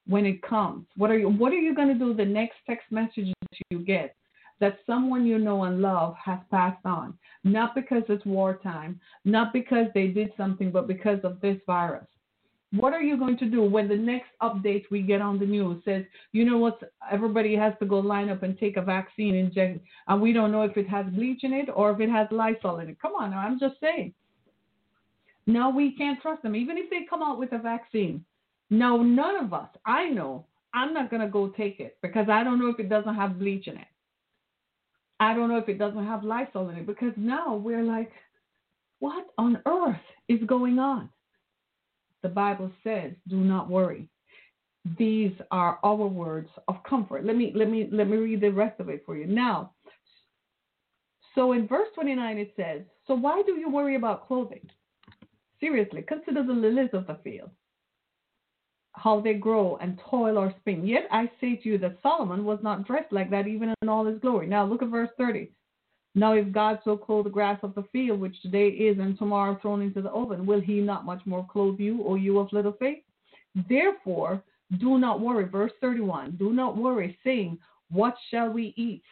[0.07, 2.91] when it comes, what are you what are you going to do the next text
[2.91, 4.15] message that you get
[4.63, 7.13] that someone you know and love has passed on?
[7.43, 12.07] Not because it's wartime, not because they did something, but because of this virus.
[12.71, 15.83] What are you going to do when the next update we get on the news
[15.83, 16.79] says, you know what,
[17.11, 20.61] everybody has to go line up and take a vaccine injection, and we don't know
[20.61, 23.01] if it has bleach in it or if it has Lysol in it?
[23.01, 24.13] Come on, I'm just saying.
[25.45, 28.23] No, we can't trust them, even if they come out with a vaccine.
[28.69, 32.45] No, none of us, I know, I'm not going to go take it because I
[32.45, 33.87] don't know if it doesn't have bleach in it.
[35.23, 38.11] I don't know if it doesn't have Lysol in it because now we're like,
[38.99, 39.95] what on earth
[40.27, 41.09] is going on?
[42.23, 44.09] The Bible says, do not worry.
[44.97, 47.25] These are our words of comfort.
[47.25, 49.25] Let me let me let me read the rest of it for you.
[49.25, 49.71] Now,
[51.35, 54.69] so in verse 29 it says, So why do you worry about clothing?
[55.61, 57.49] Seriously, consider the lilies of the field,
[58.93, 60.85] how they grow and toil or spin.
[60.85, 64.05] Yet I say to you that Solomon was not dressed like that even in all
[64.05, 64.47] his glory.
[64.47, 65.51] Now look at verse 30.
[66.15, 69.57] Now, if God so clothe the grass of the field, which today is and tomorrow
[69.61, 72.73] thrown into the oven, will he not much more clothe you, O you of little
[72.73, 72.99] faith?
[73.67, 74.43] Therefore,
[74.79, 75.45] do not worry.
[75.45, 77.57] Verse 31 Do not worry, saying,
[77.89, 79.03] What shall we eat?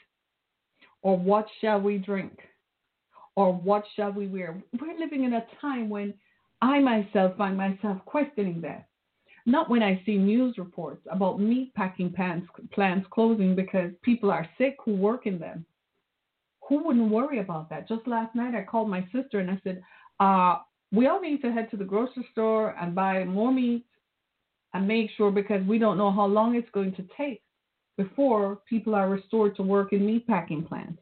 [1.02, 2.38] Or what shall we drink?
[3.36, 4.62] Or what shall we wear?
[4.80, 6.14] We're living in a time when
[6.62, 8.88] I myself find myself questioning that.
[9.46, 14.48] Not when I see news reports about meat packing plants, plants closing because people are
[14.58, 15.66] sick who work in them.
[16.70, 17.88] Who wouldn't worry about that?
[17.88, 19.82] Just last night, I called my sister and I said,
[20.20, 20.58] uh,
[20.92, 23.86] we all need to head to the grocery store and buy more meat
[24.74, 27.42] and make sure because we don't know how long it's going to take
[27.98, 31.02] before people are restored to work in meat packing plants.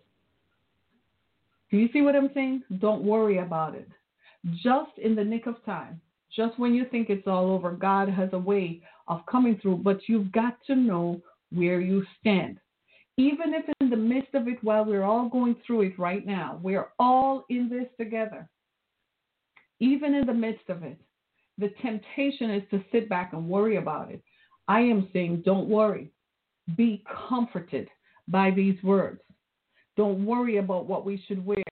[1.70, 2.64] Do you see what I'm saying?
[2.80, 3.90] Don't worry about it
[4.64, 6.02] just in the nick of time,
[6.36, 10.00] just when you think it's all over, God has a way of coming through, but
[10.08, 12.60] you've got to know where you stand.
[13.18, 16.60] Even if in the midst of it, while we're all going through it right now,
[16.64, 18.48] we're all in this together.
[19.80, 20.98] Even in the midst of it,
[21.58, 24.22] the temptation is to sit back and worry about it.
[24.68, 26.12] I am saying, don't worry.
[26.78, 27.90] Be comforted
[28.28, 29.22] by these words.
[29.98, 31.64] Don't worry about what we should wear.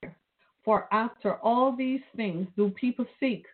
[0.66, 3.46] For after all these things do people seek,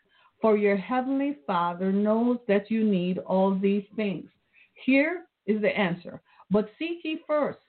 [0.44, 4.28] for your heavenly Father knows that you need all these things.
[4.86, 6.22] Here is the answer.
[6.52, 7.60] But seek ye first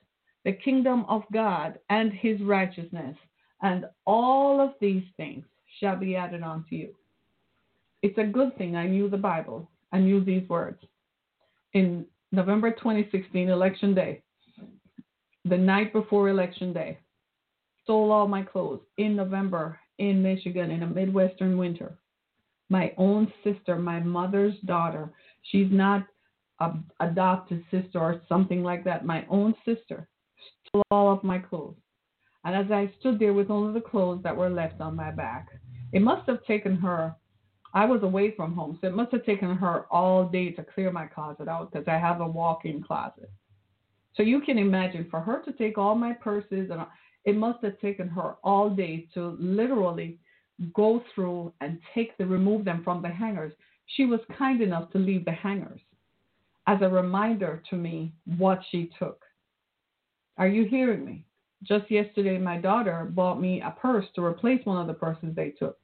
[0.45, 3.17] the kingdom of God and his righteousness,
[3.63, 5.45] and all of these things
[5.79, 6.93] shall be added unto you.
[8.03, 9.71] It's a good thing I knew the Bible.
[9.93, 10.83] I knew these words.
[11.75, 14.21] In November 2016, election day,
[15.45, 16.99] the night before election day,
[17.85, 21.97] stole all my clothes in November in Michigan in a Midwestern winter.
[22.71, 26.07] My own sister, my mother's daughter, she's not
[26.61, 29.05] a adopted sister or something like that.
[29.05, 30.09] My own sister
[30.69, 31.77] stole all of my clothes.
[32.45, 35.49] And as I stood there with only the clothes that were left on my back,
[35.93, 37.15] it must have taken her,
[37.73, 40.91] I was away from home, so it must have taken her all day to clear
[40.91, 43.31] my closet out because I have a walk in closet.
[44.15, 46.83] So you can imagine for her to take all my purses and
[47.25, 50.19] it must have taken her all day to literally
[50.73, 53.53] go through and take the remove them from the hangers.
[53.87, 55.81] She was kind enough to leave the hangers
[56.67, 59.23] as a reminder to me what she took.
[60.39, 61.27] Are you hearing me?
[61.63, 65.51] Just yesterday, my daughter bought me a purse to replace one of the purses they
[65.51, 65.79] took.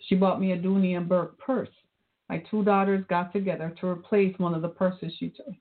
[0.00, 1.70] She bought me a Dooney and Bourke purse.
[2.28, 5.54] My two daughters got together to replace one of the purses she took.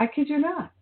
[0.00, 0.72] I kid you not.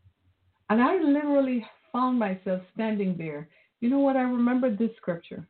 [0.68, 3.48] And I literally found myself standing there.
[3.80, 4.16] You know what?
[4.16, 5.46] I remembered this scripture.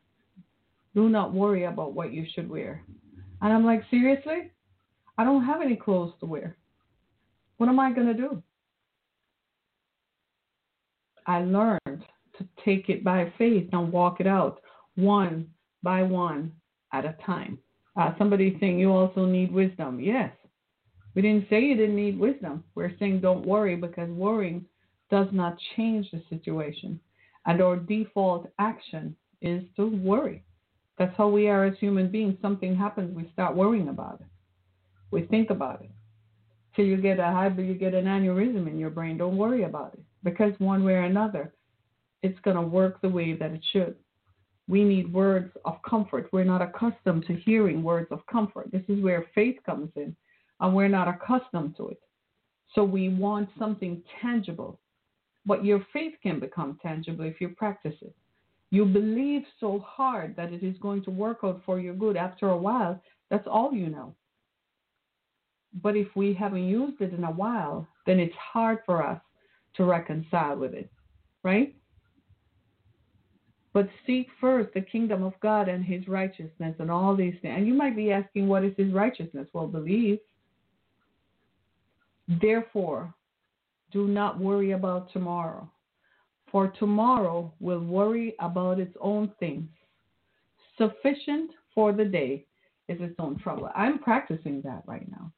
[0.97, 2.83] Do not worry about what you should wear.
[3.43, 4.49] And I'm like, seriously?
[5.19, 6.57] I don't have any clothes to wear.
[7.57, 8.41] What am I going to do?
[11.27, 14.59] I learned to take it by faith and walk it out
[14.95, 15.49] one
[15.83, 16.51] by one
[16.91, 17.59] at a time.
[17.95, 19.99] Uh, somebody saying you also need wisdom.
[19.99, 20.31] Yes.
[21.13, 22.63] We didn't say you didn't need wisdom.
[22.73, 24.65] We're saying don't worry because worrying
[25.11, 26.99] does not change the situation.
[27.45, 30.43] And our default action is to worry.
[30.97, 32.37] That's how we are as human beings.
[32.41, 34.27] Something happens, we start worrying about it.
[35.11, 35.91] We think about it.
[36.77, 39.17] till you get a high, you get an aneurysm in your brain.
[39.17, 41.53] Don't worry about it because one way or another,
[42.21, 43.95] it's going to work the way that it should.
[44.67, 46.29] We need words of comfort.
[46.31, 48.69] We're not accustomed to hearing words of comfort.
[48.71, 50.15] This is where faith comes in,
[50.59, 52.01] and we're not accustomed to it.
[52.75, 54.79] So we want something tangible.
[55.45, 58.13] But your faith can become tangible if you practice it.
[58.69, 62.17] You believe so hard that it is going to work out for your good.
[62.17, 64.13] After a while, that's all you know.
[65.81, 69.21] But if we haven't used it in a while, then it's hard for us
[69.75, 70.89] to reconcile with it,
[71.43, 71.75] right?
[73.73, 77.53] But seek first the kingdom of God and his righteousness and all these things.
[77.57, 79.47] And you might be asking, what is his righteousness?
[79.53, 80.19] Well, believe.
[82.27, 83.13] Therefore,
[83.91, 85.69] do not worry about tomorrow,
[86.51, 89.69] for tomorrow will worry about its own things.
[90.77, 92.45] Sufficient for the day
[92.87, 93.69] is its own trouble.
[93.75, 95.31] I'm practicing that right now.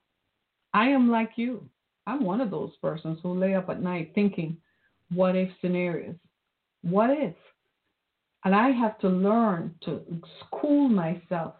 [0.73, 1.67] I am like you.
[2.05, 4.57] I'm one of those persons who lay up at night thinking,
[5.13, 6.15] what if scenarios?
[6.83, 7.35] What if?
[8.45, 10.01] And I have to learn to
[10.45, 11.55] school myself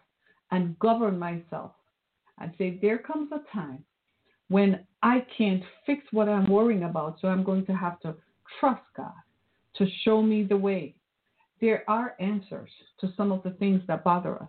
[0.50, 1.72] and govern myself
[2.38, 3.84] and say, there comes a time
[4.48, 8.14] when I can't fix what I'm worrying about, so I'm going to have to
[8.58, 9.12] trust God
[9.76, 10.94] to show me the way.
[11.60, 14.48] There are answers to some of the things that bother us.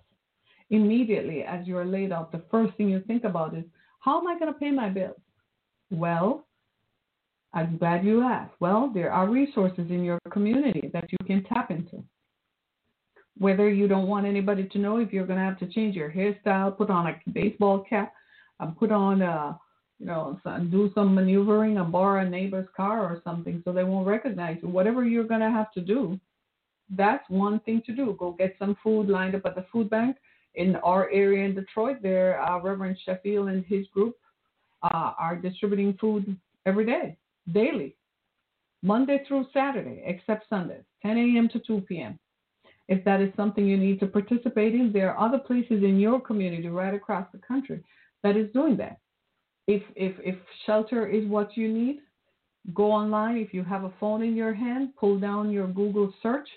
[0.70, 3.66] Immediately, as you're laid out, the first thing you think about is,
[4.00, 5.20] how am I going to pay my bills?
[5.90, 6.48] Well,
[7.54, 8.54] I'm glad you asked.
[8.62, 12.02] Well, there are resources in your community that you can tap into.
[13.38, 16.10] Whether you don't want anybody to know if you're going to have to change your
[16.12, 18.14] hairstyle, put on a baseball cap,
[18.62, 19.60] and put on a,
[20.02, 20.40] you know,
[20.72, 24.68] do some maneuvering and borrow a neighbor's car or something so they won't recognize you.
[24.68, 26.20] Whatever you're going to have to do,
[26.90, 28.16] that's one thing to do.
[28.20, 30.18] Go get some food lined up at the food bank
[30.56, 34.16] in our area in Detroit, there, uh, Reverend Sheffield and his group
[34.84, 36.36] uh, are distributing food
[36.66, 37.16] every day,
[37.54, 37.96] daily,
[38.82, 41.48] Monday through Saturday, except Sundays, 10 a.m.
[41.50, 42.20] to 2 p.m.
[42.88, 46.20] If that is something you need to participate in, there are other places in your
[46.20, 47.82] community right across the country
[48.24, 48.98] that is doing that.
[49.68, 52.00] If, if, if shelter is what you need,
[52.74, 53.38] go online.
[53.38, 56.48] If you have a phone in your hand, pull down your Google search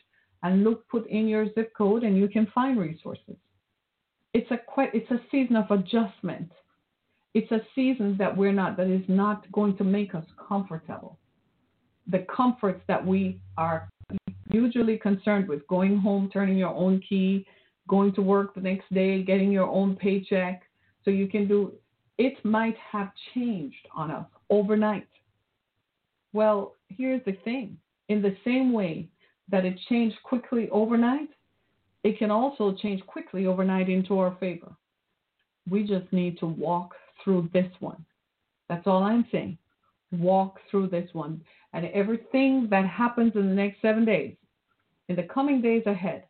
[0.43, 3.37] and look, put in your zip code, and you can find resources
[4.35, 6.51] it's a quite it's a season of adjustment.
[7.33, 11.19] It's a season that we're not that is not going to make us comfortable.
[12.09, 13.89] The comforts that we are
[14.51, 17.47] usually concerned with, going home, turning your own key,
[17.89, 20.63] going to work the next day, getting your own paycheck,
[21.05, 21.73] so you can do
[22.19, 25.09] it might have changed on us overnight.
[26.33, 27.79] Well, here's the thing.
[28.09, 29.09] In the same way
[29.51, 31.29] that it changed quickly overnight,
[32.03, 34.73] it can also change quickly overnight into our favor.
[35.69, 38.05] We just need to walk through this one.
[38.69, 39.59] That's all I'm saying.
[40.13, 41.41] Walk through this one.
[41.73, 44.37] And everything that happens in the next seven days,
[45.09, 46.25] in the coming days ahead,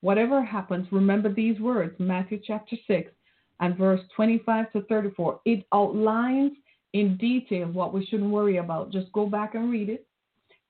[0.00, 3.10] whatever happens, remember these words Matthew chapter 6
[3.60, 5.40] and verse 25 to 34.
[5.44, 6.52] It outlines
[6.92, 8.90] in detail what we shouldn't worry about.
[8.90, 10.06] Just go back and read it.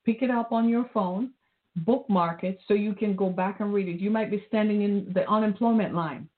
[0.04, 1.30] Pick it up on your phone
[1.76, 4.00] bookmark it so you can go back and read it.
[4.00, 6.28] You might be standing in the unemployment line.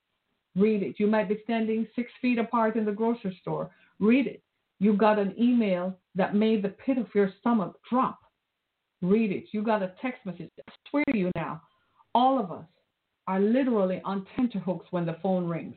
[0.55, 0.95] Read it.
[0.99, 3.71] You might be standing six feet apart in the grocery store.
[3.99, 4.41] Read it.
[4.79, 8.19] You got an email that made the pit of your stomach drop.
[9.01, 9.45] Read it.
[9.51, 10.51] You got a text message.
[10.67, 11.61] I swear to you now,
[12.13, 12.65] all of us
[13.27, 15.75] are literally on tenterhooks when the phone rings.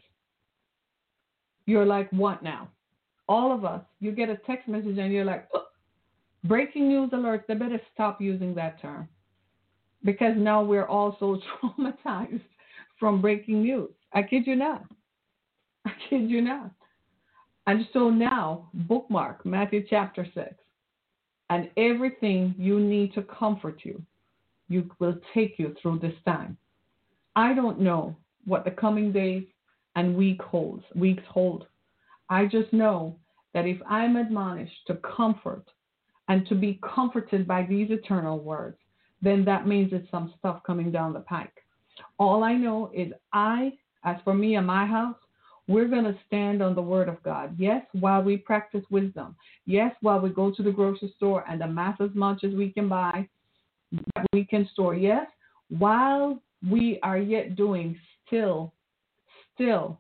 [1.66, 2.68] You're like, what now?
[3.28, 5.48] All of us, you get a text message and you're like,
[6.44, 9.08] breaking news alert, They better stop using that term
[10.04, 11.40] because now we're all so
[11.78, 12.40] traumatized
[12.98, 13.90] from breaking news.
[14.12, 14.84] I kid you not.
[15.84, 16.70] I kid you not.
[17.66, 20.54] And so now, bookmark Matthew chapter 6.
[21.50, 24.00] And everything you need to comfort you,
[24.68, 26.56] you will take you through this time.
[27.34, 29.44] I don't know what the coming days
[29.96, 31.66] and week holds, weeks hold.
[32.30, 33.16] I just know
[33.54, 35.64] that if I'm admonished to comfort
[36.28, 38.76] and to be comforted by these eternal words,
[39.22, 41.64] then that means it's some stuff coming down the pike.
[42.18, 43.72] All I know is I,
[44.04, 45.16] as for me and my house,
[45.68, 47.56] we're going to stand on the word of God.
[47.58, 49.34] Yes, while we practice wisdom.
[49.64, 52.88] Yes, while we go to the grocery store and amass as much as we can
[52.88, 53.28] buy,
[54.14, 54.94] that we can store.
[54.94, 55.26] Yes,
[55.68, 56.40] while
[56.70, 58.72] we are yet doing, still,
[59.56, 59.98] still,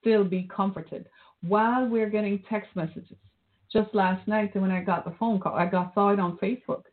[0.00, 1.06] still be comforted.
[1.46, 3.16] While we're getting text messages.
[3.72, 6.84] Just last night when I got the phone call, I got saw it on Facebook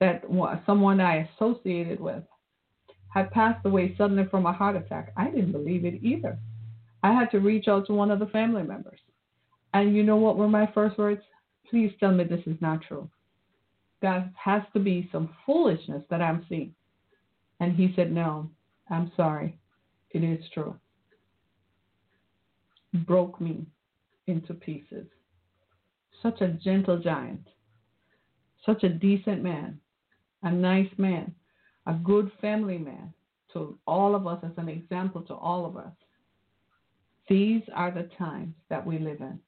[0.00, 0.22] that
[0.66, 2.22] someone I associated with
[3.08, 5.12] had passed away suddenly from a heart attack.
[5.16, 6.38] I didn't believe it either.
[7.02, 9.00] I had to reach out to one of the family members.
[9.72, 11.22] And you know what were my first words?
[11.68, 13.08] Please tell me this is not true.
[14.02, 16.74] That has to be some foolishness that I'm seeing.
[17.60, 18.50] And he said, No,
[18.90, 19.58] I'm sorry.
[20.10, 20.76] It is true.
[22.94, 23.66] Broke me
[24.26, 25.06] into pieces.
[26.22, 27.46] Such a gentle giant,
[28.66, 29.80] such a decent man,
[30.42, 31.34] a nice man,
[31.86, 33.12] a good family man
[33.52, 35.92] to all of us as an example to all of us.
[37.28, 39.38] These are the times that we live in.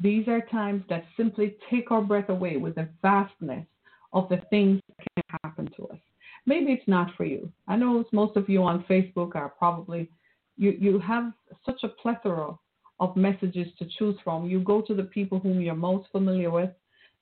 [0.00, 3.66] These are times that simply take our breath away with the vastness
[4.12, 5.98] of the things that can happen to us.
[6.46, 7.52] Maybe it's not for you.
[7.66, 10.10] I know most of you on Facebook are probably,
[10.58, 11.32] you, you have
[11.64, 12.54] such a plethora
[13.00, 14.46] of messages to choose from.
[14.46, 16.70] You go to the people whom you're most familiar with,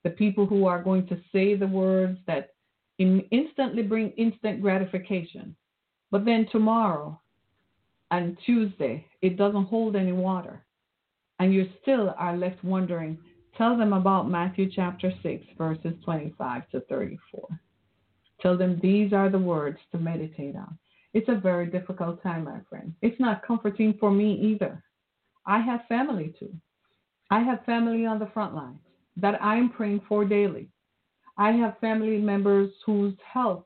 [0.03, 2.55] the people who are going to say the words that
[2.99, 5.55] instantly bring instant gratification.
[6.11, 7.20] But then tomorrow
[8.11, 10.64] and Tuesday, it doesn't hold any water
[11.39, 13.18] and you still are left wondering,
[13.57, 17.49] tell them about Matthew chapter 6, verses 25 to 34.
[18.41, 20.78] Tell them these are the words to meditate on.
[21.17, 22.93] It's a very difficult time, my friend.
[23.01, 24.85] It's not comforting for me either.
[25.47, 26.53] I have family too.
[27.31, 28.81] I have family on the front lines
[29.17, 30.69] that I am praying for daily.
[31.39, 33.64] I have family members whose health,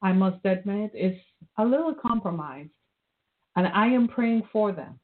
[0.00, 1.14] I must admit, is
[1.58, 2.70] a little compromised,
[3.56, 4.98] and I am praying for them.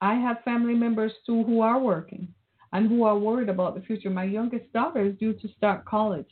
[0.00, 2.28] I have family members too who are working
[2.72, 4.08] and who are worried about the future.
[4.08, 6.30] My youngest daughter is due to start college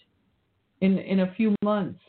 [0.81, 2.01] in in a few months.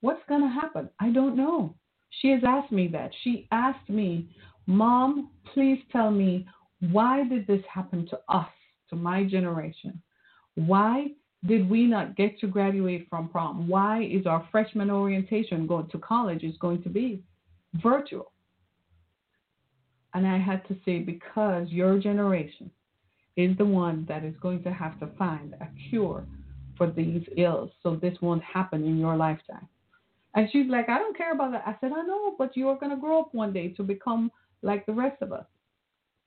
[0.00, 0.88] What's going to happen?
[0.98, 1.74] I don't know.
[2.20, 3.10] She has asked me that.
[3.22, 4.28] She asked me,
[4.66, 6.46] "Mom, please tell me
[6.90, 8.50] why did this happen to us,
[8.90, 10.02] to my generation?
[10.54, 11.12] Why
[11.46, 13.68] did we not get to graduate from prom?
[13.68, 17.22] Why is our freshman orientation going to college is going to be
[17.74, 18.32] virtual?"
[20.14, 22.70] And I had to say, because your generation
[23.36, 26.24] is the one that is going to have to find a cure
[26.76, 29.68] for these ills so this won't happen in your lifetime.
[30.34, 31.62] And she's like, I don't care about that.
[31.66, 34.30] I said, I know, but you're going to grow up one day to become
[34.62, 35.46] like the rest of us.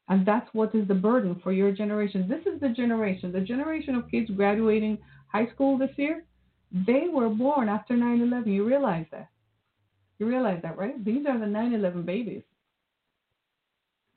[0.09, 2.27] And that's what is the burden for your generation.
[2.29, 4.97] This is the generation, the generation of kids graduating
[5.27, 6.23] high school this year.
[6.71, 8.51] They were born after 9 11.
[8.51, 9.27] You realize that?
[10.19, 11.03] You realize that, right?
[11.03, 12.43] These are the 9 11 babies.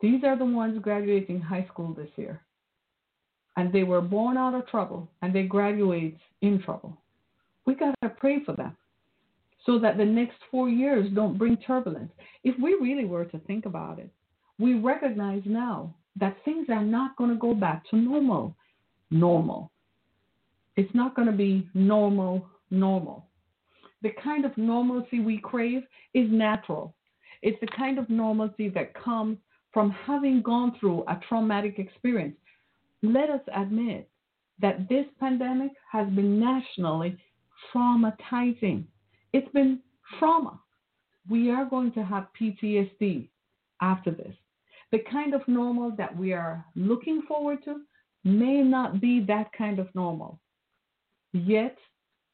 [0.00, 2.40] These are the ones graduating high school this year.
[3.56, 6.96] And they were born out of trouble and they graduate in trouble.
[7.66, 8.76] We got to pray for them
[9.66, 12.12] so that the next four years don't bring turbulence.
[12.44, 14.10] If we really were to think about it,
[14.58, 18.56] we recognize now that things are not going to go back to normal.
[19.10, 19.70] Normal.
[20.76, 23.26] It's not going to be normal, normal.
[24.02, 25.82] The kind of normalcy we crave
[26.14, 26.94] is natural.
[27.42, 29.38] It's the kind of normalcy that comes
[29.72, 32.36] from having gone through a traumatic experience.
[33.02, 34.08] Let us admit
[34.60, 37.18] that this pandemic has been nationally
[37.72, 38.84] traumatizing.
[39.32, 39.80] It's been
[40.18, 40.60] trauma.
[41.28, 43.28] We are going to have PTSD
[43.80, 44.34] after this.
[44.92, 47.82] The kind of normal that we are looking forward to
[48.24, 50.40] may not be that kind of normal.
[51.32, 51.76] Yet,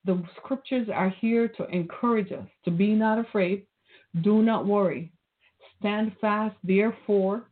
[0.05, 3.67] the scriptures are here to encourage us to be not afraid,
[4.23, 5.13] do not worry,
[5.79, 7.45] Stand fast, therefore,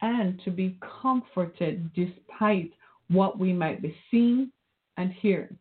[0.00, 2.72] and to be comforted despite
[3.08, 4.50] what we might be seeing
[4.96, 5.56] and hearing.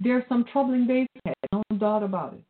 [0.00, 1.41] There are some troubling days ahead,
[1.82, 2.44] doubt about it.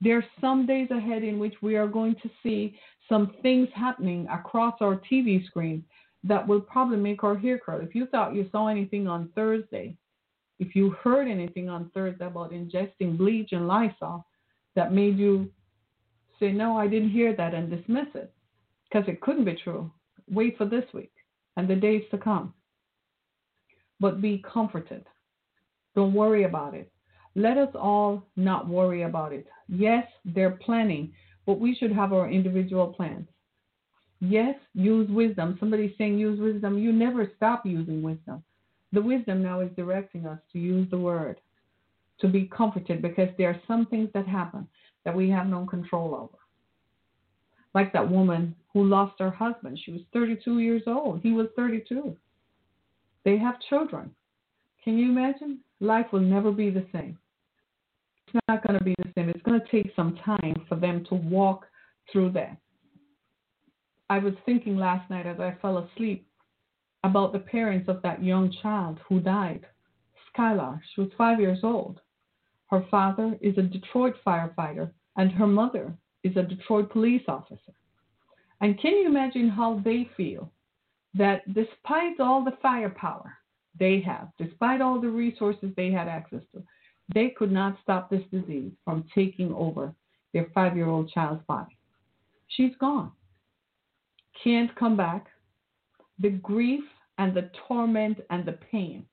[0.00, 2.78] There are some days ahead in which we are going to see
[3.08, 5.84] some things happening across our TV screens
[6.24, 7.80] that will probably make our hair curl.
[7.80, 9.96] If you thought you saw anything on Thursday,
[10.58, 14.26] if you heard anything on Thursday about ingesting bleach and Lysol
[14.74, 15.50] that made you
[16.40, 18.32] say, no, I didn't hear that and dismiss it
[18.90, 19.90] because it couldn't be true.
[20.30, 21.12] Wait for this week
[21.56, 22.54] and the days to come.
[24.00, 25.04] But be comforted.
[25.94, 26.90] Don't worry about it.
[27.38, 29.46] Let us all not worry about it.
[29.68, 31.12] Yes, they're planning,
[31.46, 33.28] but we should have our individual plans.
[34.18, 35.56] Yes, use wisdom.
[35.60, 36.78] Somebody's saying use wisdom.
[36.78, 38.42] You never stop using wisdom.
[38.90, 41.40] The wisdom now is directing us to use the word,
[42.22, 44.66] to be comforted, because there are some things that happen
[45.04, 46.38] that we have no control over.
[47.72, 49.78] Like that woman who lost her husband.
[49.84, 51.20] She was 32 years old.
[51.22, 52.16] He was 32.
[53.24, 54.10] They have children.
[54.82, 55.60] Can you imagine?
[55.78, 57.16] Life will never be the same.
[58.28, 59.30] It's not going to be the same.
[59.30, 61.66] It's going to take some time for them to walk
[62.12, 62.56] through that.
[64.10, 66.26] I was thinking last night as I fell asleep
[67.04, 69.66] about the parents of that young child who died,
[70.36, 70.80] Skylar.
[70.94, 72.00] She was five years old.
[72.70, 77.72] Her father is a Detroit firefighter and her mother is a Detroit police officer.
[78.60, 80.50] And can you imagine how they feel
[81.14, 83.38] that despite all the firepower
[83.78, 86.62] they have, despite all the resources they had access to,
[87.14, 89.94] they could not stop this disease from taking over
[90.32, 91.76] their five year old child's body.
[92.48, 93.12] She's gone.
[94.42, 95.26] Can't come back.
[96.18, 96.84] The grief
[97.18, 99.04] and the torment and the pain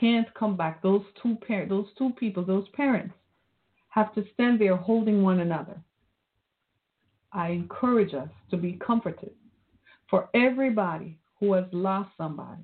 [0.00, 0.82] can't come back.
[0.82, 3.14] Those two par- those two people, those parents,
[3.88, 5.80] have to stand there holding one another.
[7.32, 9.32] I encourage us to be comforted
[10.08, 12.62] for everybody who has lost somebody,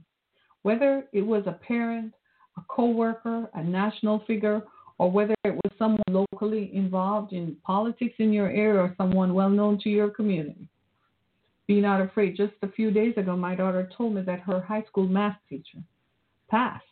[0.62, 2.14] whether it was a parent,
[2.60, 4.62] a coworker, a national figure,
[4.98, 9.48] or whether it was someone locally involved in politics in your area or someone well
[9.48, 10.68] known to your community.
[11.66, 12.36] Be not afraid.
[12.36, 15.78] Just a few days ago, my daughter told me that her high school math teacher
[16.50, 16.84] passed.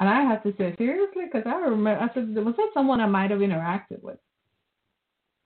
[0.00, 1.24] And I had to say, seriously?
[1.30, 4.18] Because I remember, I said, was that someone I might have interacted with?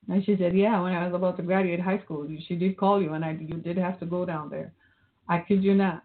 [0.08, 3.02] And she said, yeah, when I was about to graduate high school, she did call
[3.02, 4.72] you and I, you did have to go down there.
[5.28, 6.02] I kid you not.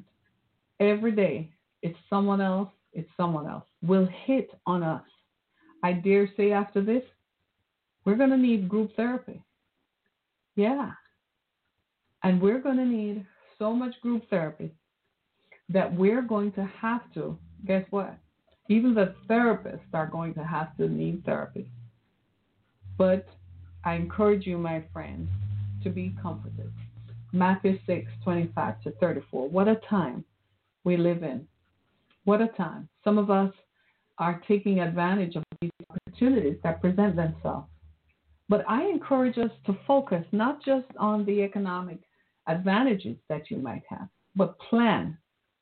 [0.79, 3.65] Every day, it's someone else, it's someone else.
[3.81, 5.03] Will hit on us.
[5.83, 7.03] I dare say after this,
[8.05, 9.41] we're going to need group therapy.
[10.55, 10.91] Yeah.
[12.23, 13.25] And we're going to need
[13.57, 14.73] so much group therapy
[15.69, 18.17] that we're going to have to, guess what?
[18.67, 21.69] Even the therapists are going to have to need therapy.
[22.97, 23.27] But
[23.85, 25.29] I encourage you, my friends,
[25.83, 26.71] to be comforted.
[27.31, 29.49] Matthew 6, 25 to 34.
[29.49, 30.25] What a time
[30.83, 31.47] we live in.
[32.25, 32.89] What a time.
[33.03, 33.53] Some of us
[34.17, 37.67] are taking advantage of these opportunities that present themselves.
[38.49, 41.99] But I encourage us to focus not just on the economic
[42.47, 45.17] advantages that you might have, but plan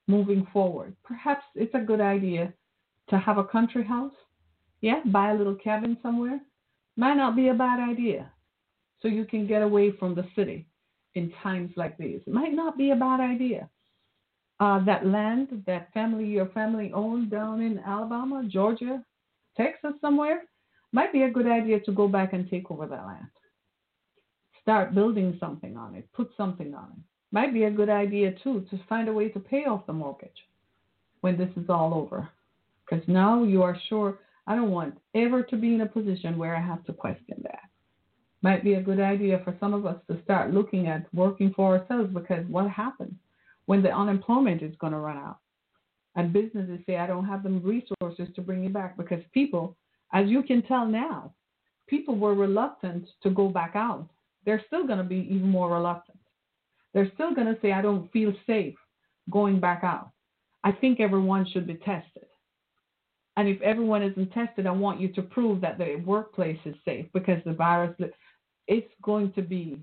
[0.08, 0.96] moving forward.
[1.04, 2.54] Perhaps it's a good idea
[3.10, 4.14] to have a country house.
[4.82, 6.40] Yeah, buy a little cabin somewhere.
[6.96, 8.32] Might not be a bad idea.
[9.02, 10.68] So you can get away from the city
[11.14, 12.22] in times like these.
[12.26, 13.70] It might not be a bad idea.
[14.60, 19.04] Uh, that land, that family, your family owned down in Alabama, Georgia,
[19.56, 20.44] Texas, somewhere,
[20.92, 23.28] might be a good idea to go back and take over that land.
[24.62, 27.04] Start building something on it, put something on it.
[27.32, 30.48] Might be a good idea too to find a way to pay off the mortgage
[31.22, 32.28] when this is all over.
[32.84, 36.56] Because now you are sure I don't want ever to be in a position where
[36.56, 37.60] I have to question that.
[38.42, 41.78] Might be a good idea for some of us to start looking at working for
[41.78, 43.14] ourselves because what happens
[43.68, 45.38] when the unemployment is going to run out?
[46.16, 49.78] And businesses say, I don't have the resources to bring you back because people,
[50.14, 51.34] as you can tell now,
[51.88, 54.10] people were reluctant to go back out.
[54.46, 56.18] They're still going to be even more reluctant.
[56.94, 58.76] They're still going to say, I don't feel safe
[59.30, 60.10] going back out.
[60.64, 62.26] I think everyone should be tested.
[63.36, 67.06] And if everyone isn't tested, I want you to prove that the workplace is safe
[67.14, 67.96] because the virus,
[68.68, 69.78] it's going to be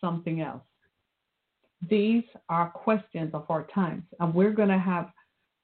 [0.00, 0.64] something else.
[1.88, 5.10] These are questions of our times, and we're going to have,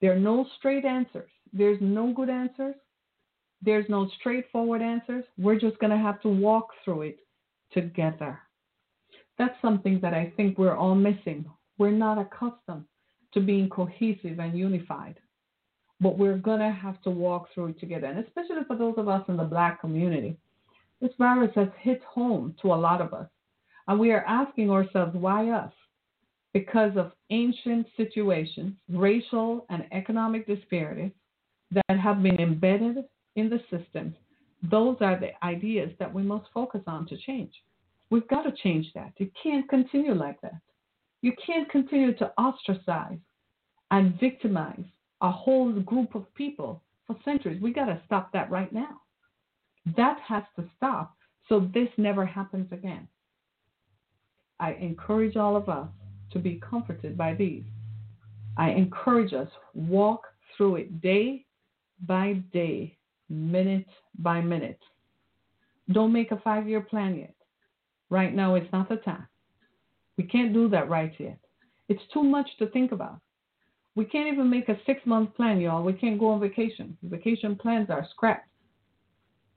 [0.01, 1.31] there are no straight answers.
[1.53, 2.77] There's no good answers.
[3.63, 5.25] There's no straightforward answers.
[5.39, 7.19] We're just going to have to walk through it
[7.73, 8.39] together.
[9.39, 11.45] That's something that I think we're all missing.
[11.79, 12.85] We're not accustomed
[13.35, 15.19] to being cohesive and unified
[16.03, 18.09] but we're going to have to walk through it together.
[18.09, 20.37] And especially for those of us in the black community,
[21.01, 23.29] this virus has hit home to a lot of us.
[23.87, 25.73] And we are asking ourselves, why us?
[26.53, 31.13] Because of ancient situations, racial and economic disparities
[31.71, 33.05] that have been embedded
[33.37, 34.15] in the system.
[34.71, 37.53] Those are the ideas that we must focus on to change.
[38.11, 39.13] We've got to change that.
[39.17, 40.61] You can't continue like that.
[41.23, 43.19] You can't continue to ostracize
[43.91, 44.85] and victimize
[45.23, 47.63] a whole group of people for centuries.
[47.63, 49.01] We've got to stop that right now.
[49.97, 51.15] That has to stop
[51.49, 53.09] so this never happens again.
[54.61, 55.89] I encourage all of us
[56.33, 57.65] to be comforted by these.
[58.57, 60.27] I encourage us walk
[60.57, 61.45] through it day
[62.07, 62.97] by day,
[63.29, 63.87] minute
[64.19, 64.81] by minute.
[65.93, 67.35] Don't make a 5-year plan yet.
[68.11, 69.27] Right now it's not the time.
[70.19, 71.39] We can't do that right yet.
[71.89, 73.21] It's too much to think about.
[73.95, 75.83] We can't even make a six month plan, y'all.
[75.83, 76.97] We can't go on vacation.
[77.03, 78.49] Vacation plans are scrapped.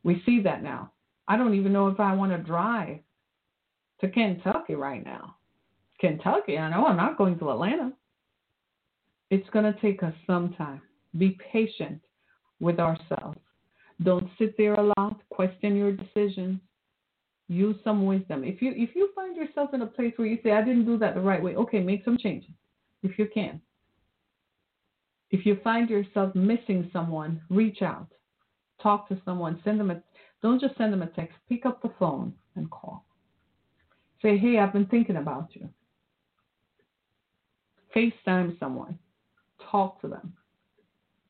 [0.04, 0.92] We see that now.
[1.28, 3.00] I don't even know if I want to drive
[4.02, 5.35] to Kentucky right now.
[6.08, 7.92] Kentucky, I know I'm not going to Atlanta.
[9.32, 10.82] It's going to take us some time.
[11.18, 12.00] Be patient
[12.60, 13.40] with ourselves.
[14.04, 15.20] Don't sit there a lot.
[15.30, 16.60] Question your decisions.
[17.48, 18.44] Use some wisdom.
[18.44, 20.98] If you if you find yourself in a place where you say I didn't do
[20.98, 22.50] that the right way, okay, make some changes
[23.04, 23.62] if you can.
[25.32, 28.08] If you find yourself missing someone, reach out.
[28.82, 29.62] Talk to someone.
[29.64, 30.02] Send them a
[30.42, 31.38] don't just send them a text.
[31.50, 33.06] Pick up the phone and call.
[34.22, 35.70] Say, hey, I've been thinking about you.
[37.96, 39.00] FaceTime someone,
[39.72, 40.34] talk to them,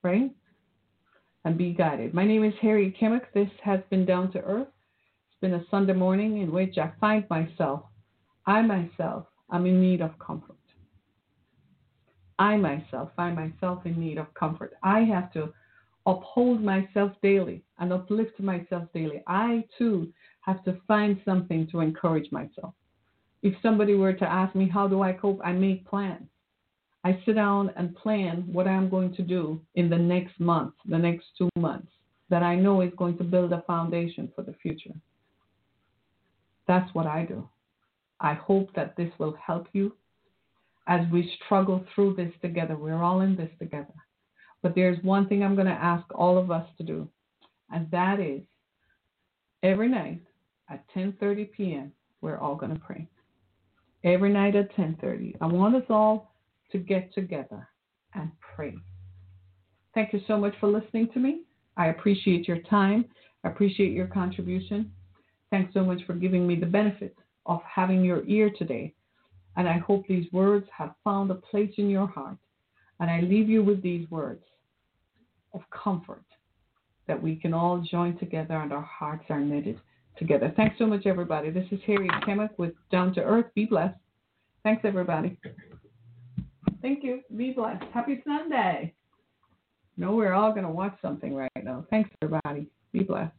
[0.01, 0.31] right?
[1.43, 2.13] And be guided.
[2.13, 3.31] My name is Harry Kimmick.
[3.35, 4.67] This has been Down to Earth.
[5.29, 7.83] It's been a Sunday morning in which I find myself,
[8.47, 10.55] I myself, I'm in need of comfort.
[12.39, 14.73] I myself find myself in need of comfort.
[14.83, 15.53] I have to
[16.07, 19.23] uphold myself daily and uplift myself daily.
[19.27, 20.11] I too
[20.41, 22.73] have to find something to encourage myself.
[23.43, 25.39] If somebody were to ask me, How do I cope?
[25.43, 26.27] I make plans.
[27.05, 30.97] I sit down and plan what I'm going to do in the next month, the
[30.97, 31.91] next two months,
[32.31, 34.95] that I know is going to build a foundation for the future.
[36.67, 37.47] That's what I do.
[38.19, 39.93] I hope that this will help you
[40.87, 42.75] as we struggle through this together.
[42.75, 43.93] We're all in this together.
[44.63, 47.07] But there's one thing I'm going to ask all of us to do,
[47.71, 48.41] and that is
[49.61, 50.21] every night
[50.71, 51.91] at 10:30 p.m.
[52.21, 53.07] we're all going to pray.
[54.03, 55.35] Every night at 10:30.
[55.39, 56.34] I want us all
[56.75, 57.67] to get together
[58.13, 58.75] and pray.
[59.93, 61.41] Thank you so much for listening to me.
[61.77, 63.05] I appreciate your time.
[63.43, 64.91] I appreciate your contribution.
[65.51, 67.15] Thanks so much for giving me the benefit
[67.45, 68.93] of having your ear today
[69.57, 72.37] and I hope these words have found a place in your heart.
[72.99, 74.43] And I leave you with these words
[75.53, 76.23] of comfort
[77.07, 79.79] that we can all join together and our hearts are knitted
[80.17, 80.53] together.
[80.55, 81.51] Thanks so much, everybody.
[81.51, 83.45] This is Harriet Kemmick with Down to Earth.
[83.53, 83.97] Be blessed.
[84.63, 85.37] Thanks, everybody.
[86.85, 87.21] Thank you.
[87.35, 87.83] Be blessed.
[87.95, 88.93] Happy Sunday.
[89.97, 91.83] No, we're all going to watch something right now.
[91.89, 92.67] Thanks, everybody.
[92.91, 93.33] Be blessed.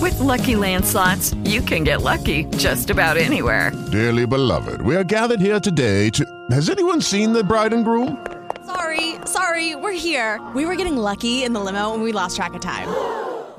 [0.00, 3.72] With Lucky Land slots, you can get lucky just about anywhere.
[3.92, 6.24] Dearly beloved, we are gathered here today to.
[6.50, 8.26] Has anyone seen the bride and groom?
[8.64, 10.40] Sorry, sorry, we're here.
[10.54, 12.88] We were getting lucky in the limo and we lost track of time.